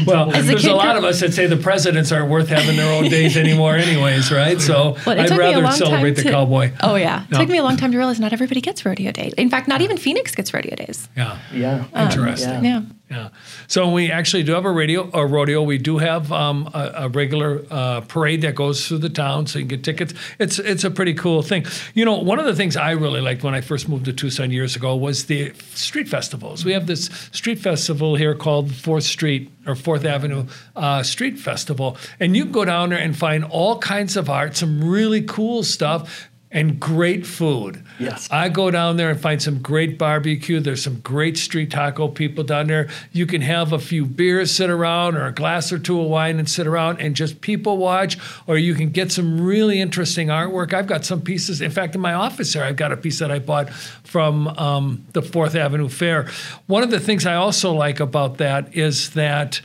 Well, 0.07 0.33
As 0.35 0.45
a 0.45 0.49
there's 0.49 0.65
a 0.65 0.69
kid 0.69 0.75
lot 0.75 0.97
of 0.97 1.05
us 1.05 1.21
that 1.21 1.33
say 1.33 1.47
the 1.47 1.57
presidents 1.57 2.13
aren't 2.13 2.31
worth 2.31 2.49
having 2.49 2.77
their 2.77 2.93
own 2.93 3.09
days 3.09 3.37
anymore, 3.37 3.77
anyways, 3.77 4.31
right? 4.33 4.61
So 4.61 4.97
Well, 5.07 5.19
I'd 5.19 5.29
took 5.29 5.39
me 5.39 5.53
a 5.53 5.61
rather 5.61 5.77
celebrate 5.77 6.17
time 6.17 6.25
the 6.25 6.31
cowboy. 6.31 6.73
Oh 6.81 6.97
yeah, 6.97 7.25
No. 7.31 7.39
it 7.39 7.41
took 7.41 7.49
me 7.51 7.59
a 7.59 7.63
long 7.63 7.77
time 7.77 7.93
to 7.93 7.99
realize 7.99 8.21
not 8.21 8.33
everybody 8.33 8.61
gets 8.61 8.85
rodeo 8.85 9.13
days. 9.13 9.33
In 9.35 9.49
fact, 9.51 9.69
not 9.69 9.81
even 9.81 9.97
Phoenix 9.97 10.35
gets 10.35 10.53
rodeo 10.53 10.75
days. 10.75 11.09
Yeah. 11.17 11.39
yeah. 11.53 11.85
Interesting. 11.97 12.57
Um, 12.57 12.65
yeah. 12.65 12.81
Yeah. 12.81 12.83
Yeah. 13.13 13.29
So 13.67 13.91
we 13.91 14.11
actually 14.11 14.43
do 14.43 14.53
have 14.53 14.65
a 14.65 14.71
radio, 14.71 15.11
a 15.13 15.27
rodeo. 15.27 15.63
We 15.63 15.77
do 15.77 15.99
have 15.99 16.33
um, 16.33 16.71
a, 16.73 16.93
a 16.95 17.09
regular 17.11 17.63
uh, 17.71 18.01
parade 18.01 18.41
that 18.41 18.55
goes 18.55 18.89
through 18.89 18.99
the 18.99 19.11
town, 19.11 19.47
so 19.47 19.59
you 19.59 19.67
can 19.67 19.77
get 19.77 19.85
tickets. 19.85 20.15
It's 20.39 20.59
it's 20.59 20.83
a 20.83 20.91
pretty 20.91 21.13
cool 21.13 21.43
thing. 21.43 21.67
You 21.93 22.07
know, 22.07 22.17
one 22.17 22.39
of 22.39 22.47
the 22.47 22.57
things 22.57 22.75
I 22.75 22.93
really 22.93 23.21
liked 23.21 23.43
when 23.43 23.55
I 23.55 23.61
first 23.61 23.87
moved 23.87 24.07
to 24.07 24.15
Tucson 24.15 24.51
years 24.51 24.77
ago 24.77 24.97
was 24.97 25.27
the 25.27 25.53
street 25.75 26.09
festivals. 26.09 26.65
We 26.65 26.73
have 26.73 26.87
this 26.87 27.11
street 27.33 27.59
festival 27.59 28.17
here 28.17 28.35
called 28.35 28.75
Fourth 28.75 29.05
Street 29.05 29.51
or 29.67 29.75
Fourth 29.75 30.07
Avenue 30.07 30.47
uh, 30.75 31.03
Street 31.03 31.39
Festival, 31.39 31.99
and 32.19 32.35
you 32.35 32.45
can 32.45 32.53
go 32.53 32.65
down 32.65 32.89
there 32.89 32.99
and 32.99 33.15
find 33.15 33.45
all 33.45 33.79
kinds 33.79 34.17
of 34.17 34.31
art, 34.31 34.57
some 34.57 34.83
really 34.83 35.21
cool 35.21 35.63
stuff. 35.63 36.31
And 36.55 36.79
great 36.79 37.27
food. 37.27 37.83
Yes. 37.99 38.29
I 38.31 38.51
go 38.51 38.71
down 38.71 38.99
there 38.99 39.09
and 39.09 39.19
find 39.19 39.41
some 39.41 39.63
great 39.63 39.97
barbecue. 39.97 40.61
There's 40.61 40.85
some 40.85 41.01
great 41.01 41.39
street 41.39 41.71
taco 41.71 42.09
people 42.09 42.45
down 42.45 42.67
there. 42.67 42.91
You 43.11 43.25
can 43.25 43.41
have 43.41 43.73
a 43.73 43.79
few 43.79 44.05
beers, 44.05 44.55
sit 44.55 44.69
around, 44.69 45.17
or 45.17 45.25
a 45.27 45.33
glass 45.33 45.73
or 45.73 45.79
two 45.79 45.99
of 45.99 46.09
wine 46.09 46.39
and 46.39 46.47
sit 46.49 46.67
around 46.67 47.01
and 47.01 47.17
just 47.17 47.41
people 47.41 47.79
watch, 47.79 48.19
or 48.47 48.59
you 48.59 48.75
can 48.75 48.91
get 48.91 49.11
some 49.11 49.41
really 49.41 49.81
interesting 49.81 50.29
artwork. 50.29 50.75
I've 50.75 50.87
got 50.87 51.07
some 51.07 51.23
pieces. 51.23 51.63
In 51.63 51.71
fact, 51.71 51.95
in 51.95 52.03
my 52.03 52.13
office 52.13 52.53
here, 52.53 52.63
I've 52.63 52.77
got 52.77 52.93
a 52.93 52.99
piece 52.99 53.19
that 53.21 53.31
I 53.31 53.39
bought 53.39 53.71
from 53.71 54.49
um, 54.49 55.07
the 55.15 55.23
Fourth 55.23 55.55
Avenue 55.55 55.89
Fair. 55.89 56.29
One 56.67 56.83
of 56.83 56.91
the 56.91 57.01
things 57.01 57.25
I 57.25 57.37
also 57.37 57.73
like 57.73 57.99
about 57.99 58.37
that 58.37 58.77
is 58.77 59.11
that 59.11 59.63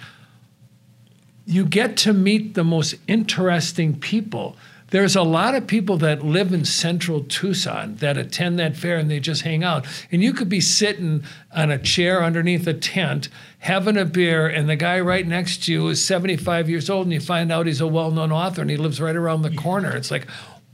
you 1.46 1.66
get 1.66 1.98
to 1.98 2.14
meet 2.14 2.54
the 2.54 2.64
most 2.64 2.96
interesting 3.08 4.00
people. 4.00 4.56
There's 4.90 5.18
a 5.18 5.24
lot 5.24 5.54
of 5.54 5.68
people 5.68 5.98
that 5.98 6.24
live 6.24 6.54
in 6.54 6.64
central 6.64 7.24
Tucson 7.24 7.96
that 7.98 8.18
attend 8.18 8.58
that 8.60 8.78
fair 8.78 8.98
and 8.98 9.12
they 9.12 9.20
just 9.20 9.42
hang 9.42 9.64
out. 9.64 9.86
And 10.12 10.24
you 10.24 10.32
could 10.32 10.48
be 10.48 10.62
sitting 10.62 11.24
on 11.54 11.72
a 11.72 11.78
chair 11.78 12.24
underneath 12.24 12.66
a 12.68 12.74
tent 12.74 13.28
having 13.60 13.98
a 13.98 14.06
beer, 14.06 14.48
and 14.48 14.70
the 14.70 14.76
guy 14.76 15.00
right 15.00 15.28
next 15.28 15.66
to 15.66 15.74
you 15.74 15.88
is 15.90 16.06
75 16.06 16.70
years 16.70 16.90
old, 16.90 17.08
and 17.08 17.14
you 17.14 17.20
find 17.20 17.52
out 17.52 17.66
he's 17.66 17.82
a 17.82 17.88
well 17.88 18.12
known 18.12 18.32
author 18.32 18.62
and 18.62 18.70
he 18.70 18.78
lives 18.78 19.02
right 19.02 19.16
around 19.16 19.42
the 19.42 19.56
corner. 19.56 19.96
It's 19.96 20.12
like, 20.12 20.28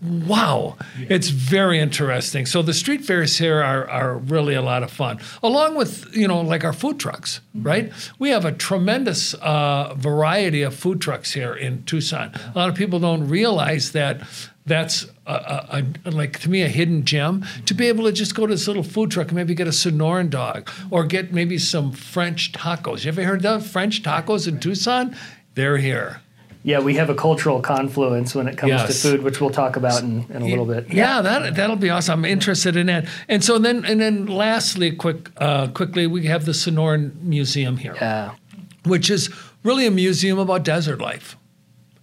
Wow, 0.03 0.75
it's 0.97 1.29
very 1.29 1.79
interesting. 1.79 2.45
So 2.45 2.61
the 2.61 2.73
street 2.73 3.05
fairs 3.05 3.37
here 3.37 3.63
are, 3.63 3.89
are 3.89 4.17
really 4.17 4.53
a 4.53 4.61
lot 4.61 4.83
of 4.83 4.91
fun, 4.91 5.19
along 5.41 5.75
with 5.75 6.13
you 6.13 6.27
know 6.27 6.41
like 6.41 6.65
our 6.65 6.73
food 6.73 6.99
trucks, 6.99 7.39
right? 7.55 7.91
We 8.19 8.29
have 8.31 8.43
a 8.43 8.51
tremendous 8.51 9.33
uh, 9.35 9.93
variety 9.95 10.61
of 10.61 10.75
food 10.75 10.99
trucks 10.99 11.31
here 11.31 11.53
in 11.53 11.83
Tucson. 11.85 12.33
A 12.53 12.57
lot 12.57 12.67
of 12.67 12.75
people 12.75 12.99
don't 12.99 13.29
realize 13.29 13.93
that 13.93 14.21
that's 14.65 15.05
a, 15.25 15.33
a, 15.33 15.83
a, 16.05 16.11
like 16.11 16.39
to 16.39 16.49
me 16.49 16.63
a 16.63 16.67
hidden 16.67 17.05
gem 17.05 17.45
to 17.65 17.73
be 17.73 17.87
able 17.87 18.03
to 18.03 18.11
just 18.11 18.35
go 18.35 18.45
to 18.45 18.53
this 18.53 18.67
little 18.67 18.83
food 18.83 19.09
truck 19.09 19.27
and 19.27 19.35
maybe 19.35 19.55
get 19.55 19.67
a 19.67 19.71
Sonoran 19.71 20.29
dog 20.29 20.69
or 20.91 21.05
get 21.05 21.31
maybe 21.31 21.57
some 21.57 21.93
French 21.93 22.51
tacos. 22.51 23.05
You 23.05 23.09
ever 23.09 23.23
heard 23.23 23.45
of 23.45 23.65
French 23.65 24.03
tacos 24.03 24.49
in 24.49 24.59
Tucson? 24.59 25.15
They're 25.55 25.77
here. 25.77 26.21
Yeah, 26.65 26.79
we 26.79 26.95
have 26.95 27.09
a 27.09 27.15
cultural 27.15 27.59
confluence 27.61 28.33
when 28.33 28.47
it 28.47 28.57
comes 28.57 28.69
Yes. 28.71 28.87
to 29.01 29.07
food, 29.09 29.21
which 29.23 29.41
we'll 29.41 29.49
talk 29.49 29.75
about 29.75 30.01
in, 30.01 30.25
in 30.33 30.41
a 30.41 30.45
little 30.45 30.65
bit. 30.65 30.91
Yeah, 30.93 31.21
that 31.21 31.55
that'll 31.55 31.75
be 31.75 31.89
awesome. 31.89 32.19
I'm 32.19 32.25
interested 32.25 32.77
in 32.77 32.87
that. 32.87 33.05
And 33.27 33.43
so 33.43 33.59
then 33.59 33.83
and 33.85 33.99
then 33.99 34.25
lastly, 34.27 34.91
quick 34.91 35.29
uh, 35.37 35.67
quickly, 35.67 36.07
we 36.07 36.25
have 36.27 36.45
the 36.45 36.53
Sonoran 36.53 37.11
Museum 37.21 37.75
here, 37.77 37.95
Yeah. 37.99 38.31
which 38.85 39.09
is 39.09 39.29
really 39.63 39.85
a 39.85 39.91
museum 39.91 40.39
about 40.39 40.63
desert 40.63 40.99
life. 41.01 41.35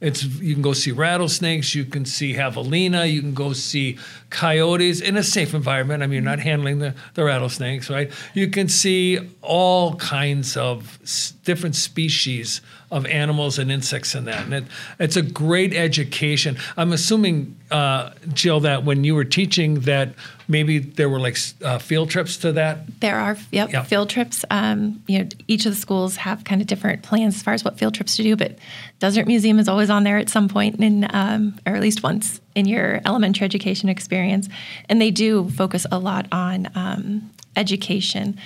It's 0.02 0.24
you 0.24 0.54
can 0.54 0.62
go 0.62 0.72
see 0.72 0.92
rattlesnakes, 0.92 1.74
you 1.74 1.84
can 1.84 2.04
see 2.06 2.32
javelina, 2.34 3.10
you 3.10 3.20
can 3.20 3.34
go 3.34 3.52
see 3.54 3.98
coyotes 4.30 5.00
in 5.00 5.16
a 5.16 5.22
safe 5.22 5.52
environment. 5.54 6.02
I 6.02 6.06
mean, 6.06 6.14
you're 6.22 6.22
not 6.36 6.38
handling 6.40 6.78
the, 6.78 6.94
the 7.14 7.24
rattlesnakes, 7.24 7.90
right? 7.90 8.10
You 8.34 8.48
can 8.48 8.68
see 8.68 9.18
all 9.42 9.96
kinds 9.96 10.56
of 10.56 10.98
s- 11.02 11.32
different 11.44 11.76
species 11.76 12.60
of 12.90 13.07
animals 13.07 13.59
and 13.59 13.70
insects 13.70 14.14
in 14.14 14.24
that. 14.24 14.44
And 14.44 14.55
it, 14.55 14.64
it's 14.98 15.16
a 15.16 15.22
great 15.22 15.72
education. 15.74 16.57
I'm 16.76 16.92
assuming, 16.92 17.57
uh, 17.70 18.11
Jill, 18.33 18.61
that 18.61 18.85
when 18.85 19.05
you 19.05 19.14
were 19.14 19.24
teaching, 19.24 19.81
that 19.81 20.14
maybe 20.48 20.81
there 20.81 21.09
were 21.09 21.20
like 21.20 21.38
uh, 21.64 21.79
field 21.79 22.11
trips 22.11 22.37
to 22.38 22.53
that. 22.53 23.00
There 23.00 23.16
are 23.16 23.37
yep, 23.53 23.72
Yep. 23.72 23.87
field 23.87 24.11
trips. 24.11 24.44
Um, 24.50 25.03
you 25.07 25.20
know, 25.20 25.29
each 25.46 25.66
of 25.66 25.72
the 25.74 25.81
schools 25.81 26.16
have 26.16 26.42
kind 26.42 26.61
of 26.61 26.66
different 26.66 27.03
plans 27.05 27.37
as 27.37 27.42
far 27.42 27.55
as 27.55 27.64
what 27.64 27.79
field 27.79 27.94
trips 27.94 28.16
to 28.16 28.24
do, 28.24 28.35
but 28.35 28.59
Desert 28.98 29.26
Museum 29.29 29.61
is 29.61 29.68
always 29.68 29.88
on 29.90 30.03
there 30.03 30.18
at 30.18 30.29
some 30.29 30.48
point 30.48 30.81
in, 30.81 31.07
um, 31.11 31.59
or 31.66 31.76
at 31.76 31.81
least 31.81 32.03
once 32.03 32.40
in 32.57 32.66
your 32.66 33.00
elementary 33.07 33.44
education 33.44 33.88
experience, 33.88 34.48
and 34.88 35.00
they 35.00 35.12
do 35.12 35.48
focus 35.50 35.87
a 35.92 35.98
lot 35.98 36.26
on 36.33 36.68
um, 36.74 37.31
education 37.55 38.37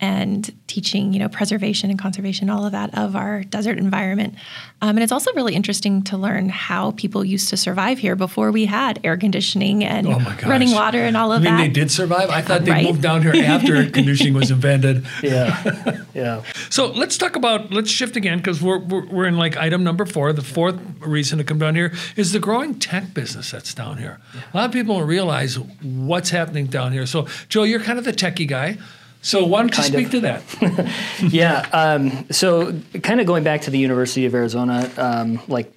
and 0.00 0.50
teaching, 0.66 1.12
you 1.12 1.18
know, 1.18 1.28
preservation 1.28 1.90
and 1.90 1.98
conservation, 1.98 2.48
all 2.48 2.64
of 2.64 2.72
that 2.72 2.96
of 2.96 3.14
our 3.16 3.42
desert 3.44 3.76
environment. 3.78 4.34
Um, 4.80 4.90
and 4.90 5.00
it's 5.00 5.12
also 5.12 5.32
really 5.34 5.54
interesting 5.54 6.02
to 6.04 6.16
learn 6.16 6.48
how 6.48 6.92
people 6.92 7.24
used 7.24 7.48
to 7.50 7.56
survive 7.56 7.98
here 7.98 8.16
before 8.16 8.50
we 8.50 8.64
had 8.66 8.98
air 9.04 9.16
conditioning 9.16 9.84
and 9.84 10.06
Oh 10.06 10.36
running 10.46 10.70
water 10.72 11.00
and 11.00 11.16
all 11.16 11.32
of 11.32 11.42
that. 11.42 11.48
I 11.48 11.50
mean, 11.50 11.58
that. 11.58 11.74
they 11.74 11.80
did 11.80 11.90
survive. 11.90 12.30
I 12.30 12.40
thought 12.40 12.64
they 12.64 12.70
Right. 12.70 12.84
moved 12.86 13.02
down 13.02 13.22
here 13.22 13.34
after 13.44 13.76
air 13.76 13.90
conditioning 13.90 14.32
was 14.34 14.50
invented. 14.50 15.06
Yeah, 15.22 16.02
yeah. 16.14 16.42
So 16.70 16.86
let's 16.92 17.18
talk 17.18 17.36
about 17.36 17.72
let's 17.72 17.90
shift 17.90 18.16
again 18.16 18.38
because 18.38 18.62
we're, 18.62 18.78
we're 18.78 19.06
we're 19.06 19.26
in 19.26 19.36
like 19.36 19.56
item 19.56 19.84
number 19.84 20.06
four. 20.06 20.32
The 20.32 20.42
fourth 20.42 20.78
reason 21.00 21.38
to 21.38 21.44
come 21.44 21.58
down 21.58 21.74
here 21.74 21.92
is 22.16 22.32
the 22.32 22.38
growing 22.38 22.78
tech 22.78 23.12
business 23.12 23.50
that's 23.50 23.74
down 23.74 23.98
here. 23.98 24.18
A 24.52 24.56
lot 24.56 24.66
of 24.66 24.72
people 24.72 24.98
don't 24.98 25.06
realize 25.08 25.58
what's 25.58 26.30
happening 26.30 26.66
down 26.66 26.92
here. 26.92 27.06
So 27.06 27.26
Joe, 27.48 27.64
you're 27.64 27.80
kind 27.80 27.98
of 27.98 28.04
the 28.04 28.12
techie 28.12 28.48
guy. 28.48 28.78
So 29.22 29.44
why 29.44 29.60
don't 29.60 29.76
you 29.76 29.82
speak 29.84 30.06
of. 30.06 30.10
to 30.12 30.20
that? 30.20 30.92
yeah. 31.30 31.68
Um, 31.72 32.26
so, 32.30 32.72
kind 33.02 33.20
of 33.20 33.26
going 33.26 33.44
back 33.44 33.62
to 33.62 33.70
the 33.70 33.78
University 33.78 34.24
of 34.26 34.34
Arizona, 34.34 34.90
um, 34.96 35.40
like, 35.46 35.72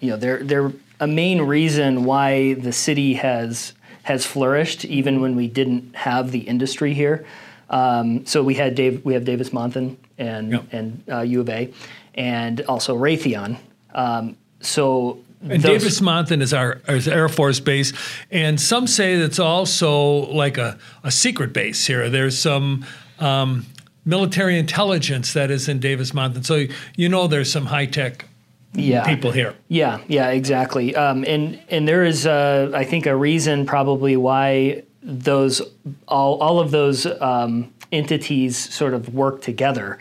you 0.00 0.10
know, 0.10 0.16
they're 0.16 0.42
they're 0.44 0.72
a 1.00 1.06
main 1.06 1.42
reason 1.42 2.04
why 2.04 2.54
the 2.54 2.72
city 2.72 3.14
has 3.14 3.72
has 4.04 4.24
flourished, 4.24 4.84
even 4.84 5.20
when 5.20 5.34
we 5.34 5.48
didn't 5.48 5.94
have 5.96 6.30
the 6.30 6.40
industry 6.40 6.94
here. 6.94 7.24
Um, 7.70 8.26
so 8.26 8.42
we 8.42 8.54
had 8.54 8.74
Dave, 8.74 9.04
we 9.04 9.14
have 9.14 9.24
Davis 9.24 9.50
Monthan 9.50 9.96
and 10.18 10.52
Yep. 10.52 10.64
and 10.72 11.02
uh, 11.10 11.20
U 11.22 11.40
of 11.40 11.48
A, 11.48 11.72
and 12.14 12.60
also 12.62 12.96
Raytheon. 12.96 13.56
Um, 13.94 14.36
so 14.60 15.18
And 15.50 15.62
those- 15.62 15.82
Davis 15.82 16.00
Monthan 16.00 16.42
is 16.42 16.52
our 16.54 16.80
is 16.88 17.06
Air 17.06 17.28
Force 17.28 17.60
base, 17.60 17.92
and 18.30 18.60
some 18.60 18.86
say 18.86 19.14
it's 19.14 19.38
also 19.38 20.32
like 20.32 20.58
a, 20.58 20.78
a 21.02 21.10
secret 21.10 21.52
base 21.52 21.86
here. 21.86 22.08
There's 22.08 22.38
some 22.38 22.84
um, 23.18 23.66
military 24.04 24.58
intelligence 24.58 25.32
that 25.34 25.50
is 25.50 25.68
in 25.68 25.80
Davis 25.80 26.12
Monthan, 26.12 26.44
so 26.44 26.66
you 26.96 27.08
know 27.08 27.26
there's 27.26 27.52
some 27.52 27.66
high 27.66 27.86
tech 27.86 28.26
yeah. 28.74 29.04
people 29.04 29.30
here. 29.32 29.54
Yeah, 29.68 30.00
yeah, 30.08 30.30
exactly. 30.30 30.94
Um, 30.96 31.24
and 31.26 31.60
and 31.68 31.86
there 31.86 32.04
is, 32.04 32.26
uh, 32.26 32.70
I 32.74 32.84
think, 32.84 33.06
a 33.06 33.16
reason 33.16 33.66
probably 33.66 34.16
why 34.16 34.82
those 35.02 35.62
all 36.08 36.38
all 36.40 36.60
of 36.60 36.70
those 36.70 37.06
um, 37.20 37.72
entities 37.92 38.56
sort 38.56 38.94
of 38.94 39.14
work 39.14 39.42
together, 39.42 39.98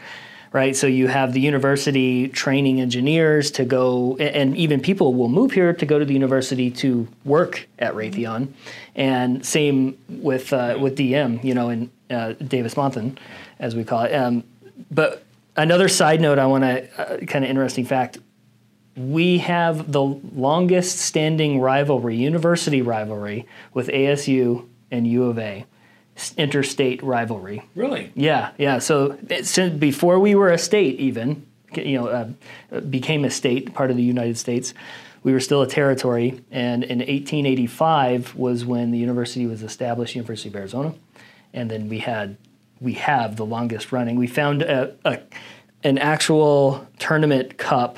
right? 0.53 0.75
So 0.75 0.85
you 0.85 1.07
have 1.07 1.33
the 1.33 1.41
university 1.41 2.27
training 2.27 2.79
engineers 2.79 3.49
to 3.51 3.65
go, 3.65 4.15
and 4.17 4.55
even 4.55 4.79
people 4.79 5.13
will 5.15 5.27
move 5.27 5.51
here 5.51 5.73
to 5.73 5.85
go 5.85 5.99
to 5.99 6.05
the 6.05 6.13
university 6.13 6.69
to 6.71 7.07
work 7.25 7.67
at 7.79 7.95
Raytheon, 7.95 8.53
and 8.95 9.45
same 9.45 9.97
with 10.07 10.53
uh, 10.53 10.77
with 10.79 10.97
DM, 10.97 11.43
you 11.43 11.55
know, 11.55 11.69
in 11.69 11.91
uh, 12.09 12.33
Davis 12.33 12.75
Monthan, 12.75 13.17
as 13.59 13.75
we 13.75 13.83
call 13.83 14.03
it. 14.03 14.13
Um, 14.13 14.43
but 14.91 15.23
another 15.57 15.89
side 15.89 16.21
note, 16.21 16.37
I 16.37 16.45
want 16.45 16.63
to 16.63 17.01
uh, 17.01 17.25
kind 17.25 17.43
of 17.43 17.49
interesting 17.49 17.85
fact. 17.85 18.19
We 18.95 19.39
have 19.39 19.91
the 19.91 20.03
longest 20.03 20.99
standing 20.99 21.59
rivalry, 21.59 22.15
university 22.15 22.83
rivalry, 22.83 23.47
with 23.73 23.87
ASU 23.87 24.67
and 24.91 25.07
U 25.07 25.23
of 25.23 25.39
A, 25.39 25.65
interstate 26.37 27.01
rivalry. 27.03 27.63
Really? 27.75 28.11
Yeah, 28.15 28.51
yeah. 28.57 28.79
So 28.79 29.17
it- 29.29 29.45
since 29.45 29.73
before 29.77 30.19
we 30.19 30.35
were 30.35 30.51
a 30.51 30.57
state, 30.57 30.99
even 30.99 31.45
you 31.75 31.99
know, 31.99 32.07
uh, 32.07 32.79
became 32.81 33.25
a 33.25 33.29
state, 33.31 33.73
part 33.73 33.89
of 33.89 33.97
the 33.97 34.03
United 34.03 34.37
States, 34.37 34.73
we 35.23 35.33
were 35.33 35.39
still 35.39 35.61
a 35.61 35.67
territory. 35.67 36.39
And 36.51 36.83
in 36.83 36.99
1885 36.99 38.35
was 38.35 38.65
when 38.65 38.91
the 38.91 38.97
university 38.97 39.45
was 39.47 39.63
established, 39.63 40.15
University 40.15 40.49
of 40.49 40.55
Arizona, 40.55 40.93
and 41.53 41.69
then 41.69 41.89
we 41.89 41.99
had 41.99 42.37
we 42.81 42.93
have 42.93 43.37
the 43.37 43.45
longest 43.45 43.91
running. 43.93 44.17
We 44.17 44.27
found 44.27 44.61
a, 44.61 44.93
a 45.05 45.19
an 45.83 45.97
actual 45.97 46.85
tournament 46.99 47.57
cup 47.57 47.97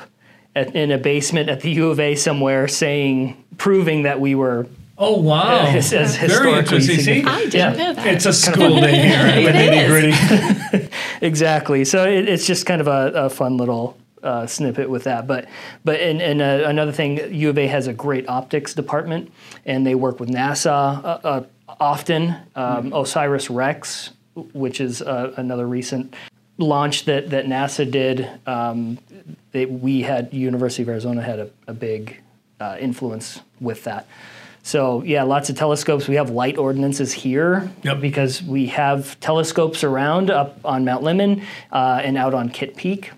at, 0.54 0.74
in 0.74 0.90
a 0.90 0.98
basement 0.98 1.48
at 1.48 1.60
the 1.60 1.70
U 1.72 1.90
of 1.90 1.98
A 2.00 2.14
somewhere, 2.14 2.68
saying 2.68 3.42
proving 3.58 4.02
that 4.04 4.20
we 4.20 4.34
were 4.34 4.66
Oh 4.98 5.18
wow! 5.20 5.66
as, 5.66 5.92
as 5.92 6.16
Very 6.16 6.52
interesting. 6.52 6.98
See. 7.00 7.22
I 7.22 7.40
didn't 7.46 7.54
Yeah. 7.54 7.72
know 7.72 7.92
that. 7.94 8.06
it's 8.06 8.26
a 8.26 8.32
school 8.32 8.80
day 8.80 9.06
here. 9.06 9.16
at 9.16 9.44
the 9.44 9.58
nitty 9.58 9.82
is. 9.82 10.70
gritty. 10.70 10.88
exactly. 11.20 11.84
So 11.84 12.04
it, 12.04 12.28
it's 12.28 12.46
just 12.46 12.64
kind 12.66 12.80
of 12.80 12.88
a, 12.88 13.12
a 13.14 13.30
fun 13.30 13.56
little 13.58 13.96
uh, 14.22 14.46
snippet 14.46 14.88
with 14.88 15.04
that. 15.04 15.26
But 15.26 15.48
but 15.84 16.00
and, 16.00 16.22
and 16.22 16.40
uh, 16.40 16.66
another 16.68 16.92
thing, 16.92 17.32
U 17.34 17.50
of 17.50 17.58
A 17.58 17.66
has 17.66 17.86
a 17.86 17.92
great 17.92 18.28
optics 18.28 18.72
department, 18.74 19.30
and 19.66 19.86
they 19.86 19.94
work 19.94 20.18
with 20.18 20.30
NASA 20.30 20.70
uh, 21.04 21.18
uh, 21.24 21.44
often. 21.78 22.34
Um, 22.54 22.90
OSIRIS-REx, 22.92 24.12
which 24.54 24.80
is 24.80 25.02
uh, 25.02 25.34
another 25.36 25.66
recent 25.66 26.14
launch 26.58 27.04
that 27.04 27.28
that 27.30 27.44
NASA 27.44 27.88
did. 27.90 28.28
Um, 28.46 28.98
they, 29.52 29.66
we 29.66 30.02
had 30.02 30.32
University 30.32 30.82
of 30.84 30.88
Arizona 30.88 31.20
had 31.22 31.38
a, 31.38 31.50
a 31.66 31.74
big 31.74 32.16
uh, 32.60 32.76
influence 32.80 33.40
with 33.60 33.84
that. 33.84 34.06
So 34.66 35.04
yeah, 35.04 35.22
lots 35.22 35.48
of 35.48 35.56
telescopes. 35.56 36.08
We 36.08 36.16
have 36.16 36.30
light 36.30 36.58
ordinances 36.58 37.12
here 37.12 37.70
Yep. 37.84 38.00
because 38.00 38.42
we 38.42 38.66
have 38.66 39.18
telescopes 39.20 39.84
around 39.84 40.28
up 40.28 40.58
on 40.64 40.84
Mount 40.84 41.04
Lemmon 41.04 41.44
uh, 41.70 42.00
and 42.02 42.18
out 42.18 42.34
on 42.34 42.48
Kitt 42.48 42.74
Peak, 42.76 43.12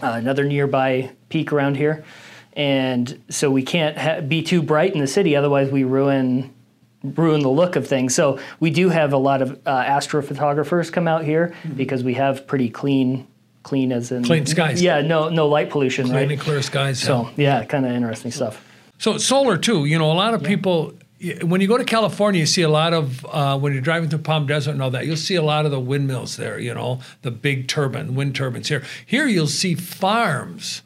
uh, 0.00 0.12
another 0.12 0.44
nearby 0.44 1.10
peak 1.30 1.52
around 1.52 1.76
here. 1.78 2.04
And 2.52 3.20
so 3.28 3.50
we 3.50 3.64
can't 3.64 3.98
ha- 3.98 4.20
be 4.20 4.40
too 4.40 4.62
bright 4.62 4.94
in 4.94 5.00
the 5.00 5.08
city, 5.08 5.34
otherwise 5.34 5.68
we 5.68 5.82
ruin 5.82 6.54
ruin 7.02 7.40
the 7.42 7.48
look 7.48 7.74
of 7.74 7.88
things. 7.88 8.14
So 8.14 8.38
we 8.60 8.70
do 8.70 8.88
have 8.88 9.12
a 9.12 9.16
lot 9.18 9.42
of 9.42 9.58
uh, 9.66 9.82
astrophotographers 9.84 10.92
come 10.92 11.08
out 11.08 11.24
here 11.24 11.54
because 11.74 12.04
we 12.04 12.14
have 12.14 12.46
pretty 12.46 12.70
clean, 12.70 13.26
clean 13.64 13.90
as 13.90 14.12
in 14.12 14.22
Clean 14.22 14.46
skies. 14.46 14.80
Yeah, 14.80 15.00
no 15.00 15.28
no 15.28 15.48
light 15.48 15.70
pollution, 15.70 16.04
Clean 16.06 16.16
right? 16.16 16.30
and 16.30 16.40
clear 16.40 16.62
skies. 16.62 17.00
So 17.00 17.30
yeah, 17.36 17.64
kind 17.64 17.84
of 17.84 17.90
interesting 17.90 18.30
stuff. 18.30 18.64
So 18.98 19.18
solar 19.18 19.56
too. 19.56 19.84
You 19.84 19.98
know, 19.98 20.10
a 20.10 20.14
lot 20.14 20.34
of 20.34 20.42
people. 20.42 20.94
When 21.42 21.60
you 21.60 21.66
go 21.66 21.76
to 21.76 21.84
California, 21.84 22.38
you 22.38 22.46
see 22.46 22.62
a 22.62 22.68
lot 22.68 22.94
of 22.94 23.26
uh, 23.26 23.58
when 23.58 23.72
you're 23.72 23.82
driving 23.82 24.08
through 24.08 24.20
Palm 24.20 24.46
Desert 24.46 24.70
and 24.70 24.82
all 24.82 24.90
that. 24.90 25.04
You'll 25.04 25.16
see 25.16 25.34
a 25.34 25.42
lot 25.42 25.64
of 25.64 25.72
the 25.72 25.80
windmills 25.80 26.36
there. 26.36 26.60
You 26.60 26.74
know, 26.74 27.00
the 27.22 27.32
big 27.32 27.66
turbine 27.66 28.14
wind 28.14 28.36
turbines 28.36 28.68
here. 28.68 28.84
Here, 29.04 29.26
you'll 29.26 29.48
see 29.48 29.74
farms 29.74 30.82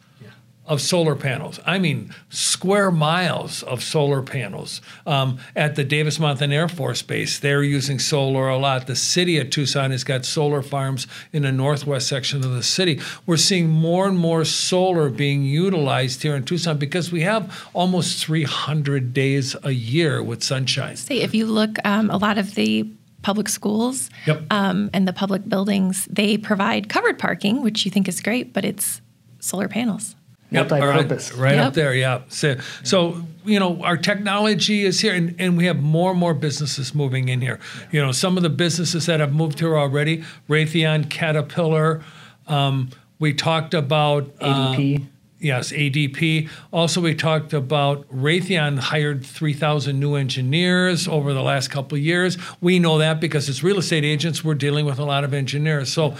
of 0.64 0.81
solar 0.81 1.16
panels. 1.16 1.59
I 1.66 1.79
mean, 1.79 2.14
square 2.31 2.90
miles 2.92 3.64
of 3.64 3.83
solar 3.83 4.22
panels. 4.22 4.81
Um, 5.07 5.38
at 5.57 5.75
the 5.75 5.83
Davis 5.83 6.18
Monthan 6.18 6.53
Air 6.53 6.68
Force 6.68 7.03
Base, 7.03 7.40
they're 7.40 7.64
using 7.64 7.98
solar 7.98 8.48
a 8.48 8.57
lot. 8.57 8.87
The 8.87 8.94
city 8.94 9.38
of 9.38 9.51
Tucson 9.51 9.90
has 9.90 10.05
got 10.05 10.25
solar 10.25 10.62
farms 10.62 11.09
in 11.33 11.42
the 11.42 11.51
northwest 11.51 12.07
section 12.09 12.44
of 12.44 12.53
the 12.53 12.62
city. 12.62 13.01
We're 13.27 13.38
seeing 13.38 13.68
more 13.70 14.07
and 14.07 14.16
more 14.16 14.44
solar 14.44 15.09
being 15.11 15.42
utilized 15.44 16.22
here 16.22 16.37
in 16.37 16.44
Tucson 16.44 16.79
because 16.79 17.11
we 17.11 17.22
have 17.22 17.68
almost 17.75 18.25
300 18.25 19.12
days 19.12 19.57
a 19.64 19.72
year 19.72 20.22
with 20.22 20.44
sunshine. 20.44 20.94
Say, 20.96 21.22
if 21.22 21.35
you 21.35 21.46
look, 21.46 21.77
um, 21.85 22.09
a 22.09 22.16
lot 22.16 22.38
of 22.38 22.55
the 22.55 22.88
public 23.22 23.48
schools 23.48 24.11
Yep. 24.27 24.44
um, 24.53 24.90
and 24.92 25.07
the 25.09 25.12
public 25.12 25.48
buildings, 25.48 26.07
they 26.11 26.37
provide 26.37 26.88
covered 26.88 27.18
parking, 27.18 27.62
which 27.62 27.85
you 27.85 27.90
think 27.90 28.07
is 28.09 28.20
great, 28.20 28.53
but 28.53 28.64
it's 28.64 29.01
solar 29.40 29.68
panels. 29.68 30.14
Yep, 30.53 30.73
all 30.73 30.79
right, 30.81 30.95
Multi-purpose. 30.95 31.33
right 31.35 31.55
up 31.59 31.65
Yep. 31.67 31.75
there, 31.75 31.95
yeah. 31.95 32.21
So, 32.29 32.57
so 32.85 33.23
you 33.45 33.59
know, 33.59 33.83
our 33.83 33.97
technology 33.97 34.85
is 34.85 35.01
here, 35.01 35.15
and, 35.15 35.35
and 35.38 35.57
we 35.57 35.65
have 35.67 35.81
more 35.81 36.11
and 36.12 36.21
more 36.21 36.35
businesses 36.35 36.95
moving 36.95 37.29
in 37.29 37.41
here. 37.41 37.59
You 37.91 38.01
know, 38.05 38.12
some 38.12 38.37
of 38.37 38.43
the 38.43 38.51
businesses 38.51 39.07
that 39.07 39.21
have 39.21 39.33
moved 39.35 39.59
here 39.61 39.77
already: 39.77 40.23
Raytheon, 40.49 41.11
Caterpillar. 41.11 42.03
Um, 42.47 42.91
we 43.19 43.33
talked 43.35 43.75
about 43.75 44.31
uh, 44.41 44.75
ADP. 44.75 45.07
Yes, 45.41 45.73
ADP. 45.73 46.49
Also, 46.73 47.01
we 47.01 47.17
talked 47.17 47.53
about 47.53 48.07
Raytheon 48.11 48.79
hired 48.79 49.27
3,000 49.27 49.99
new 49.99 50.15
engineers 50.15 51.09
over 51.09 51.33
the 51.33 51.43
last 51.43 51.69
couple 51.69 51.99
of 51.99 52.05
years. 52.05 52.38
We 52.61 52.79
know 52.79 52.99
that 52.99 53.19
because 53.21 53.49
as 53.49 53.61
real 53.65 53.79
estate 53.79 54.05
agents, 54.05 54.45
we're 54.45 54.55
dealing 54.55 54.87
with 54.87 55.01
a 55.01 55.05
lot 55.05 55.25
of 55.25 55.35
engineers. 55.35 55.93
So, 55.93 56.15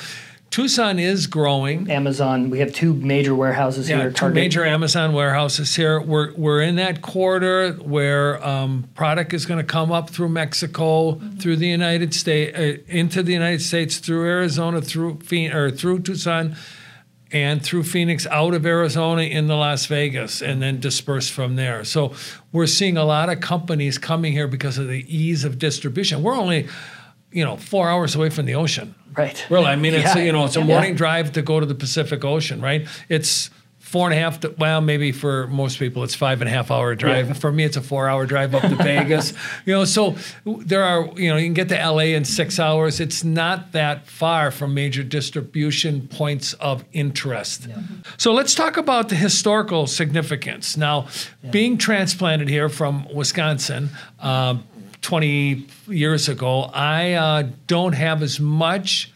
Tucson 0.53 0.99
is 0.99 1.27
growing. 1.27 1.91
Amazon. 1.91 2.51
We 2.51 2.59
have 2.59 2.75
two 2.75 2.93
major 2.93 3.35
warehouses 3.35 3.89
Yeah, 3.89 3.97
here. 3.97 4.11
two 4.11 4.15
Target. 4.17 4.35
major 4.35 4.65
Amazon 4.67 5.15
warehouses 5.15 5.75
here. 5.75 5.99
We're 5.99 6.35
we're 6.35 6.61
in 6.61 6.77
that 6.77 7.01
corridor 7.01 7.73
where 7.83 8.45
um, 8.47 8.87
product 8.95 9.33
is 9.33 9.47
going 9.47 9.59
to 9.61 9.65
come 9.65 9.91
up 9.91 10.11
through 10.11 10.29
Mexico, 10.29 11.15
through 11.41 11.57
the 11.57 11.67
United 11.69 12.13
States, 12.13 12.57
uh, 12.57 12.77
into 12.87 13.23
the 13.23 13.33
United 13.33 13.63
States, 13.63 13.97
through 13.97 14.27
Arizona, 14.27 14.83
through 14.83 15.21
Phoenix, 15.21 15.55
or 15.55 15.71
through 15.71 16.01
Tucson, 16.01 16.55
and 17.33 17.63
through 17.65 17.85
Phoenix 17.85 18.27
out 18.27 18.53
of 18.53 18.67
Arizona 18.67 19.23
into 19.23 19.55
Las 19.57 19.87
Vegas 19.87 20.43
and 20.43 20.61
then 20.61 20.81
disperse 20.81 21.31
from 21.31 21.57
there. 21.57 21.83
So 21.83 22.13
we're 22.53 22.67
seeing 22.67 22.99
a 22.99 23.05
lot 23.05 23.31
of 23.31 23.41
companies 23.41 23.97
coming 23.97 24.35
here 24.35 24.49
because 24.49 24.77
of 24.77 24.87
the 24.87 25.07
ease 25.09 25.45
of 25.45 25.59
distribution. 25.59 26.23
We're 26.23 26.37
only, 26.37 26.69
you 27.33 27.45
know, 27.45 27.57
four 27.57 27.89
hours 27.89 28.15
away 28.15 28.31
from 28.31 28.47
the 28.47 28.55
ocean. 28.55 28.95
Right. 29.17 29.45
Really, 29.51 29.67
I 29.67 29.77
mean, 29.77 29.95
it's 29.95 30.15
Yeah. 30.17 30.23
you 30.23 30.33
know, 30.33 30.45
it's 30.45 30.57
a 30.57 30.61
Yeah. 30.61 30.67
morning 30.67 30.95
drive 30.95 31.33
to 31.33 31.43
go 31.43 31.61
to 31.61 31.67
the 31.67 31.75
Pacific 31.75 32.25
Ocean, 32.25 32.61
right? 32.61 32.87
It's 33.09 33.51
four 33.79 34.09
and 34.11 34.19
a 34.19 34.23
half. 34.23 34.41
To, 34.41 34.55
well, 34.57 34.81
maybe 34.81 35.13
for 35.13 35.47
most 35.49 35.79
people, 35.79 36.03
it's 36.03 36.15
five 36.15 36.41
and 36.41 36.49
a 36.49 36.53
half 36.53 36.71
hour 36.71 36.95
drive. 36.95 37.27
Yeah. 37.29 37.33
For 37.35 37.53
me, 37.53 37.65
it's 37.65 37.77
a 37.77 37.83
four 37.83 38.09
hour 38.09 38.25
drive 38.25 38.55
up 38.55 38.63
to 38.63 38.75
Vegas. 38.83 39.35
You 39.67 39.75
know, 39.75 39.85
so 39.85 40.15
there 40.47 40.83
are 40.83 41.11
you 41.17 41.29
know 41.29 41.37
you 41.37 41.45
can 41.45 41.53
get 41.53 41.69
to 41.69 41.77
LA 41.79 42.15
in 42.15 42.25
six 42.25 42.59
hours. 42.59 43.01
It's 43.01 43.23
not 43.23 43.73
that 43.73 44.07
far 44.07 44.51
from 44.51 44.73
major 44.73 45.03
distribution 45.03 46.09
points 46.09 46.55
of 46.55 46.85
interest. 46.95 47.69
So 48.17 48.33
let's 48.33 48.55
talk 48.55 48.79
about 48.79 49.11
the 49.11 49.17
historical 49.17 49.87
significance. 49.87 50.77
Now, 50.79 51.07
being 51.51 51.77
transplanted 51.77 52.49
here 52.49 52.71
from 52.71 53.07
Wisconsin. 53.13 53.91
Um, 54.21 54.65
20 55.03 55.67
years 55.89 56.29
ago, 56.29 56.63
I 56.73 57.13
uh, 57.13 57.49
don't 57.67 57.93
have 57.95 58.23
as 58.23 58.41
much 58.41 59.13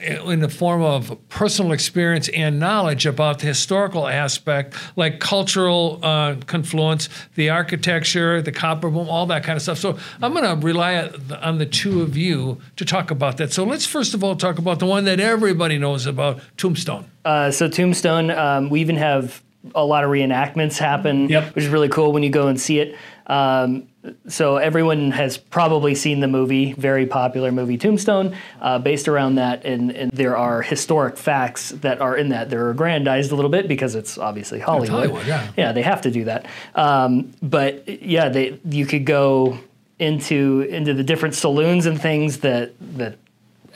in 0.00 0.38
the 0.38 0.48
form 0.48 0.80
of 0.80 1.16
personal 1.28 1.72
experience 1.72 2.28
and 2.28 2.60
knowledge 2.60 3.04
about 3.04 3.40
the 3.40 3.46
historical 3.46 4.06
aspect, 4.06 4.76
like 4.94 5.18
cultural 5.18 5.98
uh, 6.04 6.36
confluence, 6.46 7.08
the 7.34 7.50
architecture, 7.50 8.40
the 8.40 8.52
copper 8.52 8.90
boom, 8.90 9.08
all 9.08 9.26
that 9.26 9.42
kind 9.42 9.56
of 9.56 9.62
stuff. 9.62 9.78
So 9.78 9.98
I'm 10.22 10.32
going 10.34 10.44
to 10.44 10.64
rely 10.64 11.10
on 11.42 11.58
the 11.58 11.66
two 11.66 12.02
of 12.02 12.16
you 12.16 12.60
to 12.76 12.84
talk 12.84 13.10
about 13.10 13.38
that. 13.38 13.52
So 13.52 13.64
let's 13.64 13.86
first 13.86 14.14
of 14.14 14.22
all 14.22 14.36
talk 14.36 14.58
about 14.58 14.78
the 14.78 14.86
one 14.86 15.04
that 15.06 15.18
everybody 15.18 15.78
knows 15.78 16.06
about, 16.06 16.40
Tombstone. 16.56 17.10
Uh, 17.24 17.50
so 17.50 17.68
Tombstone, 17.68 18.30
um, 18.30 18.70
we 18.70 18.80
even 18.80 18.96
have 18.96 19.42
a 19.74 19.84
lot 19.84 20.04
of 20.04 20.10
reenactments 20.10 20.78
happen, 20.78 21.28
Yep. 21.28 21.56
which 21.56 21.64
is 21.64 21.70
really 21.70 21.88
cool 21.88 22.12
when 22.12 22.22
you 22.22 22.30
go 22.30 22.46
and 22.46 22.60
see 22.60 22.78
it. 22.78 22.96
Um, 23.26 23.87
so 24.28 24.56
everyone 24.56 25.10
has 25.10 25.36
probably 25.36 25.94
seen 25.94 26.20
the 26.20 26.28
movie, 26.28 26.72
very 26.72 27.04
popular 27.06 27.50
movie 27.50 27.76
Tombstone, 27.76 28.36
uh, 28.60 28.78
based 28.78 29.08
around 29.08 29.34
that, 29.36 29.64
and, 29.64 29.90
and 29.90 30.10
there 30.12 30.36
are 30.36 30.62
historic 30.62 31.16
facts 31.16 31.70
that 31.70 32.00
are 32.00 32.16
in 32.16 32.28
that. 32.28 32.48
They're 32.48 32.70
aggrandized 32.70 33.32
a 33.32 33.34
little 33.34 33.50
bit 33.50 33.66
because 33.68 33.94
it's 33.94 34.16
obviously 34.16 34.60
Hollywood. 34.60 34.88
Hollywood, 34.88 35.26
yeah. 35.26 35.50
yeah, 35.56 35.72
they 35.72 35.82
have 35.82 36.02
to 36.02 36.10
do 36.10 36.24
that. 36.24 36.46
Um, 36.74 37.32
but 37.42 37.88
yeah, 38.02 38.28
they 38.28 38.60
you 38.68 38.86
could 38.86 39.04
go 39.04 39.58
into 39.98 40.60
into 40.70 40.94
the 40.94 41.02
different 41.02 41.34
saloons 41.34 41.86
and 41.86 42.00
things 42.00 42.38
that 42.38 42.72
that 42.96 43.18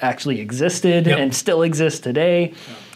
actually 0.00 0.40
existed 0.40 1.06
Yep. 1.06 1.18
and 1.18 1.34
still 1.34 1.62
exist 1.62 2.04
today. 2.04 2.54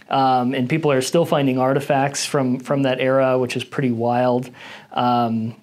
Um, 0.09 0.55
and 0.55 0.69
people 0.69 0.93
are 0.93 1.03
still 1.03 1.25
finding 1.27 1.59
artifacts 1.59 2.25
from 2.25 2.61
from 2.61 2.83
that 2.83 3.01
era, 3.01 3.37
which 3.39 3.57
is 3.57 3.65
pretty 3.65 3.91
wild. 3.91 4.49
Um, 4.93 5.57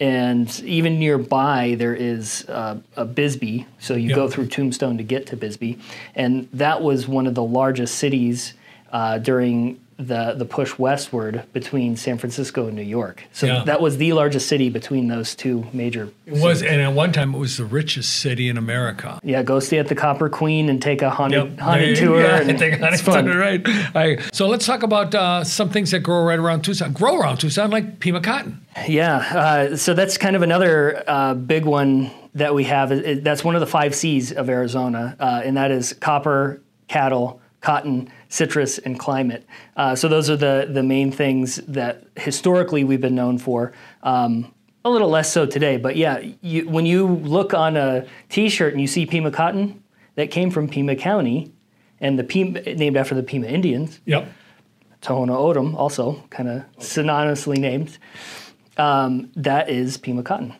and 0.00 0.60
even 0.64 0.98
nearby, 0.98 1.76
there 1.78 1.94
is 1.94 2.48
uh, 2.48 2.78
a 2.96 3.04
Bisbee. 3.04 3.66
So 3.78 3.94
you 3.94 4.08
Yep. 4.08 4.16
go 4.16 4.28
through 4.28 4.46
Tombstone 4.46 4.96
to 4.96 5.04
get 5.04 5.26
to 5.28 5.36
Bisbee, 5.36 5.78
and 6.14 6.48
that 6.54 6.82
was 6.82 7.06
one 7.06 7.26
of 7.26 7.34
the 7.34 7.42
largest 7.44 7.96
cities 7.96 8.54
uh, 8.92 9.18
during 9.18 9.78
the 10.00 10.34
the 10.36 10.44
push 10.44 10.78
westward 10.78 11.44
between 11.52 11.96
San 11.96 12.16
Francisco 12.18 12.66
and 12.66 12.74
New 12.76 12.82
York. 12.82 13.24
So 13.32 13.46
Yeah. 13.46 13.64
that 13.64 13.80
was 13.80 13.98
the 13.98 14.12
largest 14.14 14.48
city 14.48 14.70
between 14.70 15.08
those 15.08 15.34
two 15.34 15.66
major. 15.72 16.08
It 16.26 16.34
was, 16.42 16.62
and 16.62 16.80
at 16.80 16.92
one 16.92 17.12
time, 17.12 17.34
it 17.34 17.38
was 17.38 17.56
the 17.58 17.64
richest 17.64 18.20
city 18.20 18.48
in 18.48 18.56
America. 18.56 19.20
Yeah, 19.22 19.42
go 19.42 19.60
stay 19.60 19.78
at 19.78 19.88
the 19.88 19.94
Copper 19.94 20.28
Queen 20.28 20.68
and 20.68 20.80
take 20.80 21.02
a 21.02 21.10
haunted, 21.10 21.58
haunted 21.58 21.82
There 21.82 21.90
you- 21.90 21.96
tour. 21.96 22.20
Yeah, 22.22 22.40
and 22.48 22.58
take 22.58 22.74
a 22.74 22.78
haunted 22.78 23.04
tour, 23.04 23.38
right. 23.38 23.60
I, 23.94 24.18
so 24.32 24.46
let's 24.48 24.64
talk 24.66 24.82
about 24.82 25.14
uh, 25.14 25.44
some 25.44 25.68
things 25.70 25.90
that 25.90 26.00
grow 26.00 26.24
right 26.24 26.38
around 26.38 26.62
Tucson. 26.62 26.92
Grow 26.92 27.18
around 27.20 27.38
Tucson, 27.38 27.70
like 27.70 28.00
Pima 28.00 28.20
cotton. 28.20 28.64
Yeah, 28.88 29.16
uh, 29.16 29.76
so 29.76 29.94
that's 29.94 30.16
kind 30.16 30.36
of 30.36 30.42
another 30.42 31.02
uh, 31.06 31.34
big 31.34 31.64
one 31.64 32.10
that 32.34 32.54
we 32.54 32.64
have. 32.64 32.90
That's 33.24 33.42
one 33.44 33.54
of 33.56 33.60
the 33.60 33.66
five 33.66 33.94
C's 33.94 34.32
of 34.32 34.48
Arizona, 34.48 35.16
uh, 35.18 35.42
and 35.44 35.56
that 35.56 35.70
is 35.72 35.92
copper, 35.94 36.60
cattle, 36.88 37.39
cotton, 37.60 38.10
citrus, 38.28 38.78
and 38.78 38.98
climate. 38.98 39.46
Uh, 39.76 39.94
so 39.94 40.08
those 40.08 40.30
are 40.30 40.36
the 40.36 40.68
the 40.70 40.82
main 40.82 41.12
things 41.12 41.56
that 41.68 42.04
historically 42.16 42.84
we've 42.84 43.00
been 43.00 43.14
known 43.14 43.38
for. 43.38 43.72
Um, 44.02 44.52
a 44.84 44.88
little 44.90 45.10
less 45.10 45.30
so 45.30 45.44
today, 45.44 45.76
but 45.76 45.96
yeah, 45.96 46.24
you, 46.40 46.66
when 46.66 46.86
you 46.86 47.06
look 47.06 47.52
on 47.52 47.76
a 47.76 48.06
T-shirt 48.30 48.72
and 48.72 48.80
you 48.80 48.86
see 48.86 49.04
Pima 49.04 49.30
cotton, 49.30 49.82
that 50.14 50.30
came 50.30 50.50
from 50.50 50.68
Pima 50.68 50.96
County, 50.96 51.52
and 52.00 52.18
the 52.18 52.24
Pima 52.24 52.60
named 52.62 52.96
after 52.96 53.14
the 53.14 53.22
Pima 53.22 53.46
Indians. 53.46 54.00
Yep. 54.06 54.32
Tohono 55.02 55.36
O'odham, 55.36 55.74
also 55.76 56.22
kind 56.30 56.48
of 56.48 56.62
synonymously 56.78 57.58
named. 57.58 57.98
Um, 58.76 59.30
that 59.36 59.68
is 59.68 59.98
Pima 59.98 60.22
cotton. 60.22 60.54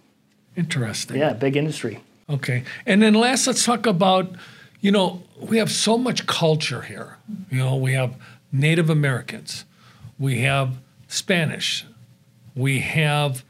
Interesting. 0.57 1.17
Yeah, 1.17 1.33
big 1.33 1.57
industry. 1.57 2.03
Okay. 2.29 2.65
And 2.85 3.03
then 3.03 3.15
last, 3.15 3.47
let's 3.47 3.65
talk 3.65 3.87
about, 3.87 4.35
you 4.81 4.91
know, 4.91 5.23
we 5.39 5.59
have 5.59 5.71
so 5.71 5.99
much 5.99 6.27
culture 6.27 6.83
here. 6.83 7.17
You 7.51 7.59
know, 7.59 7.77
we 7.77 7.93
have 7.93 8.15
Native 8.53 8.91
Americans, 8.91 9.65
we 10.19 10.41
have 10.41 10.77
Spanish, 11.09 11.87
we 12.55 12.81
have 12.81 13.45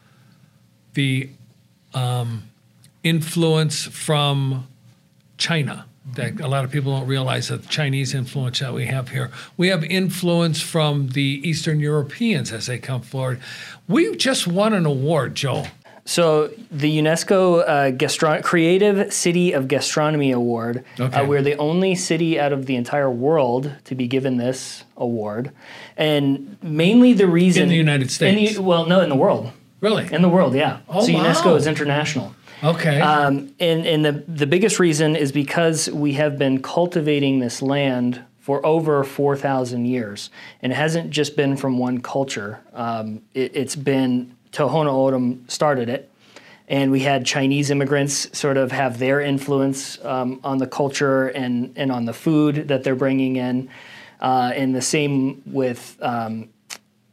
the 0.94 1.30
um, 1.94 2.44
influence 3.02 3.84
from 3.84 4.66
China. 5.38 5.86
That 6.14 6.40
a 6.40 6.48
lot 6.48 6.64
of 6.64 6.72
people 6.72 6.98
don't 6.98 7.06
realize 7.06 7.48
that 7.48 7.62
the 7.62 7.68
Chinese 7.68 8.14
influence 8.14 8.58
that 8.58 8.74
we 8.74 8.86
have 8.86 9.10
here. 9.10 9.30
We 9.56 9.68
have 9.68 9.84
influence 9.84 10.60
from 10.60 11.08
the 11.08 11.40
Eastern 11.44 11.78
Europeans 11.78 12.52
as 12.52 12.66
they 12.66 12.78
come 12.78 13.02
forward. 13.02 13.40
We 13.86 14.16
just 14.16 14.46
won 14.46 14.72
an 14.72 14.86
award, 14.86 15.36
Joe. 15.36 15.66
So 16.10 16.50
the 16.72 16.98
UNESCO 16.98 17.62
uh, 18.34 18.42
Creative 18.42 19.12
City 19.12 19.52
of 19.52 19.68
Gastronomy 19.68 20.32
Award. 20.32 20.84
Okay. 20.98 21.20
Uh, 21.20 21.24
we're 21.24 21.40
the 21.40 21.56
only 21.58 21.94
city 21.94 22.40
out 22.40 22.52
of 22.52 22.66
the 22.66 22.74
entire 22.74 23.08
world 23.08 23.72
to 23.84 23.94
be 23.94 24.08
given 24.08 24.36
this 24.36 24.82
award, 24.96 25.52
and 25.96 26.58
mainly 26.64 27.12
the 27.12 27.28
reason 27.28 27.62
In 27.62 27.68
the 27.68 27.76
United 27.76 28.00
in 28.00 28.06
the- 28.08 28.46
States. 28.46 28.58
well, 28.58 28.86
no, 28.86 29.02
in 29.02 29.08
the 29.08 29.14
world. 29.14 29.52
Really? 29.80 30.12
In 30.12 30.20
the 30.20 30.28
world, 30.28 30.52
yeah. 30.56 30.80
Oh, 30.88 31.06
so 31.06 31.12
wow. 31.12 31.22
UNESCO 31.22 31.56
is 31.56 31.68
international. 31.68 32.34
Okay. 32.64 33.00
Um, 33.00 33.54
and 33.60 33.86
and 33.86 34.04
the, 34.04 34.24
the 34.26 34.48
biggest 34.48 34.80
reason 34.80 35.14
is 35.14 35.30
because 35.30 35.88
we 35.90 36.14
have 36.14 36.36
been 36.36 36.60
cultivating 36.60 37.38
this 37.38 37.62
land 37.62 38.20
for 38.40 38.66
over 38.66 39.04
4,000 39.04 39.84
years. 39.84 40.28
And 40.60 40.72
it 40.72 40.74
hasn't 40.74 41.10
just 41.10 41.36
been 41.36 41.56
from 41.56 41.78
one 41.78 42.00
culture, 42.00 42.58
um, 42.72 43.22
it, 43.32 43.52
it's 43.54 43.76
been 43.76 44.34
Tohono 44.52 44.88
O'odham 44.88 45.44
started 45.48 45.88
it. 45.88 46.10
And 46.68 46.92
we 46.92 47.00
had 47.00 47.26
Chinese 47.26 47.70
immigrants 47.70 48.36
sort 48.38 48.56
of 48.56 48.70
have 48.70 48.98
their 48.98 49.20
influence 49.20 50.02
um, 50.04 50.40
on 50.44 50.58
the 50.58 50.68
culture 50.68 51.26
and, 51.28 51.72
and 51.76 51.90
on 51.90 52.04
the 52.04 52.12
food 52.12 52.68
that 52.68 52.84
they're 52.84 52.94
bringing 52.94 53.36
in. 53.36 53.68
Uh, 54.20 54.52
and 54.54 54.74
the 54.74 54.82
same 54.82 55.42
with 55.46 55.96
um, 56.00 56.50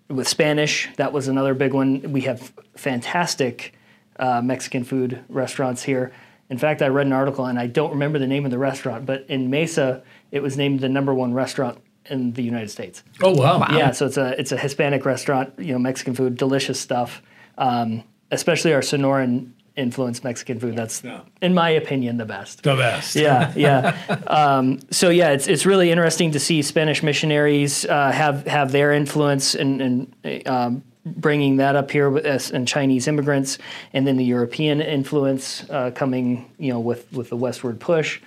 with 0.09 0.27
Spanish. 0.27 0.89
That 0.97 1.11
was 1.11 1.27
another 1.27 1.53
big 1.53 1.73
one. 1.73 2.11
We 2.11 2.21
have 2.21 2.53
fantastic 2.75 3.73
uh, 4.19 4.41
Mexican 4.41 4.83
food 4.83 5.23
restaurants 5.29 5.83
here. 5.83 6.13
In 6.49 6.57
fact, 6.57 6.81
I 6.81 6.87
read 6.87 7.07
an 7.07 7.13
article 7.13 7.45
and 7.45 7.59
I 7.59 7.67
don't 7.67 7.91
remember 7.91 8.19
the 8.19 8.27
name 8.27 8.45
of 8.45 8.51
the 8.51 8.57
restaurant, 8.57 9.05
but 9.05 9.25
in 9.27 9.49
Mesa, 9.49 10.03
it 10.31 10.41
was 10.41 10.55
named 10.55 10.79
the 10.79 10.89
number 10.89 11.13
one 11.13 11.33
restaurant 11.33 11.79
in 12.09 12.33
the 12.33 12.43
United 12.43 12.69
States. 12.71 13.03
oh 13.21 13.33
wow. 13.33 13.65
Yeah, 13.71 13.91
so 13.91 14.05
it's 14.05 14.17
a 14.17 14.39
it's 14.39 14.51
a 14.51 14.57
Hispanic 14.57 15.05
restaurant. 15.05 15.53
You 15.57 15.73
know, 15.73 15.79
Mexican 15.79 16.13
food, 16.15 16.37
delicious 16.37 16.79
stuff. 16.79 17.21
Um, 17.57 18.03
especially 18.31 18.73
our 18.73 18.81
Sonoran 18.81 19.51
influenced 19.75 20.23
Mexican 20.23 20.59
food. 20.59 20.75
That's, 20.75 21.03
Yeah. 21.03 21.21
in 21.41 21.53
my 21.53 21.69
opinion, 21.69 22.17
the 22.17 22.25
best. 22.25 22.63
The 22.63 22.75
best. 22.75 23.15
Yeah, 23.15 23.53
yeah. 23.55 23.95
um, 24.27 24.79
so 24.91 25.09
yeah, 25.09 25.29
it's 25.31 25.47
it's 25.47 25.65
really 25.65 25.91
interesting 25.91 26.31
to 26.31 26.39
see 26.39 26.61
Spanish 26.61 27.03
missionaries 27.03 27.85
uh, 27.85 28.11
have 28.11 28.45
have 28.47 28.71
their 28.71 28.91
influence 28.91 29.55
and 29.55 29.81
and 29.81 30.47
um, 30.47 30.83
bringing 31.05 31.57
that 31.57 31.75
up 31.75 31.89
here 31.91 32.09
with 32.09 32.25
us 32.25 32.51
and 32.51 32.67
Chinese 32.67 33.07
immigrants, 33.07 33.57
and 33.93 34.05
then 34.05 34.17
the 34.17 34.25
European 34.25 34.81
influence 34.81 35.63
uh, 35.69 35.91
coming, 35.91 36.51
you 36.57 36.71
know, 36.73 36.79
with 36.79 37.11
with 37.13 37.29
the 37.29 37.37
westward 37.37 37.79
push. 37.79 38.19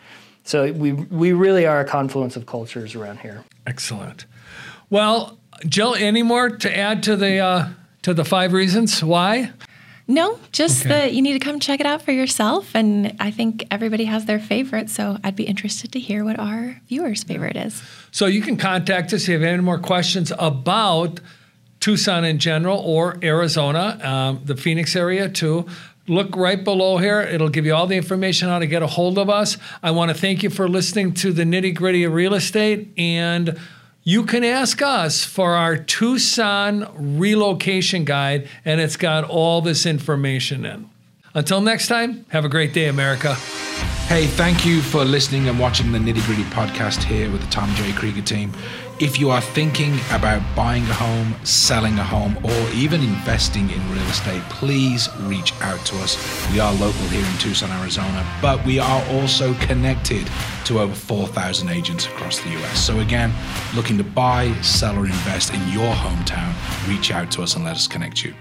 So 0.50 0.72
we 0.72 0.92
we 0.92 1.32
really 1.32 1.64
are 1.64 1.78
a 1.78 1.84
confluence 1.84 2.34
of 2.34 2.44
cultures 2.44 2.96
around 2.96 3.20
here. 3.20 3.44
Excellent. 3.68 4.26
Well, 4.90 5.38
Jill, 5.64 5.94
any 5.94 6.24
more 6.24 6.50
to 6.50 6.76
add 6.76 7.04
to 7.04 7.14
the 7.14 7.38
uh, 7.38 7.68
to 8.02 8.12
the 8.12 8.24
five 8.24 8.52
reasons 8.52 9.04
why? 9.04 9.52
No, 10.08 10.40
just 10.50 10.80
Okay. 10.80 10.88
that 10.88 11.12
you 11.14 11.22
need 11.22 11.34
to 11.34 11.38
come 11.38 11.60
check 11.60 11.78
it 11.78 11.86
out 11.86 12.02
for 12.02 12.10
yourself. 12.10 12.74
And 12.74 13.14
I 13.20 13.30
think 13.30 13.64
everybody 13.70 14.06
has 14.06 14.24
their 14.24 14.40
favorite. 14.40 14.90
So 14.90 15.18
I'd 15.22 15.36
be 15.36 15.44
interested 15.44 15.92
to 15.92 16.00
hear 16.00 16.24
what 16.24 16.36
our 16.40 16.80
viewers' 16.88 17.22
favorite 17.22 17.56
is. 17.56 17.80
So 18.10 18.26
you 18.26 18.42
can 18.42 18.56
contact 18.56 19.12
us 19.12 19.22
if 19.22 19.28
you 19.28 19.34
have 19.34 19.44
any 19.44 19.62
more 19.62 19.78
questions 19.78 20.32
about 20.36 21.20
Tucson 21.78 22.24
in 22.24 22.38
general 22.40 22.78
or 22.80 23.18
Arizona, 23.22 24.00
um, 24.02 24.40
the 24.44 24.56
Phoenix 24.56 24.96
area 24.96 25.28
too. 25.28 25.66
Look 26.11 26.37
right 26.37 26.62
below 26.62 26.99
here. 26.99 27.20
It'll 27.20 27.49
give 27.49 27.64
you 27.64 27.75
all 27.75 27.87
the 27.87 27.96
information 27.96 28.49
on 28.49 28.55
how 28.55 28.59
to 28.59 28.66
get 28.66 28.83
a 28.83 28.87
hold 28.87 29.16
of 29.16 29.31
us. 29.31 29.57
I 29.83 29.92
want 29.92 30.11
to 30.11 30.14
thank 30.14 30.42
you 30.42 30.51
for 30.51 30.68
listening 30.68 31.14
to 31.14 31.33
the 31.33 31.44
nitty 31.44 31.75
gritty 31.75 32.05
of 32.05 32.12
real 32.12 32.35
estate 32.35 32.92
and 32.99 33.59
you 34.03 34.25
can 34.25 34.44
ask 34.44 34.81
us 34.81 35.25
for 35.25 35.55
our 35.55 35.77
Tucson 35.77 37.18
relocation 37.18 38.05
guide, 38.05 38.49
and 38.64 38.81
it's 38.81 38.96
got 38.96 39.25
all 39.25 39.61
this 39.61 39.85
information 39.85 40.64
in. 40.64 40.88
Until 41.35 41.61
next 41.61 41.88
time, 41.88 42.25
have 42.31 42.44
a 42.44 42.49
great 42.49 42.73
day, 42.73 42.88
America. 42.88 43.35
Hey, 44.09 44.27
thank 44.27 44.64
you 44.64 44.81
for 44.81 45.05
listening 45.05 45.49
and 45.49 45.61
watching 45.61 45.92
the 45.92 45.99
Nitty 45.99 46.25
Gritty 46.27 46.44
podcast 46.44 47.03
here 47.03 47.31
with 47.31 47.42
the 47.42 47.51
Tom 47.51 47.73
J. 47.75 47.92
Krieger 47.92 48.23
team. 48.23 48.53
If 49.00 49.18
you 49.18 49.30
are 49.30 49.40
thinking 49.40 49.94
about 50.12 50.42
buying 50.54 50.82
a 50.82 50.92
home, 50.92 51.34
selling 51.42 51.98
a 51.98 52.04
home, 52.04 52.36
or 52.44 52.70
even 52.74 53.00
investing 53.00 53.70
in 53.70 53.90
real 53.90 54.06
estate, 54.08 54.42
please 54.50 55.08
reach 55.20 55.54
out 55.62 55.82
to 55.86 55.96
us. 56.00 56.18
We 56.52 56.60
are 56.60 56.70
local 56.74 57.08
here 57.08 57.24
in 57.24 57.38
Tucson, 57.38 57.70
Arizona, 57.80 58.30
but 58.42 58.62
we 58.66 58.78
are 58.78 59.02
also 59.06 59.54
connected 59.54 60.28
to 60.66 60.80
over 60.80 60.94
4,000 60.94 61.70
agents 61.70 62.04
across 62.04 62.40
the 62.40 62.50
US. 62.58 62.78
So, 62.78 63.00
again, 63.00 63.32
looking 63.74 63.96
to 63.96 64.04
buy, 64.04 64.52
sell, 64.60 64.94
or 64.98 65.06
invest 65.06 65.54
in 65.54 65.66
your 65.68 65.94
hometown, 65.94 66.52
reach 66.86 67.10
out 67.10 67.30
to 67.30 67.42
us 67.42 67.56
and 67.56 67.64
let 67.64 67.76
us 67.76 67.86
connect 67.86 68.22
you. 68.22 68.34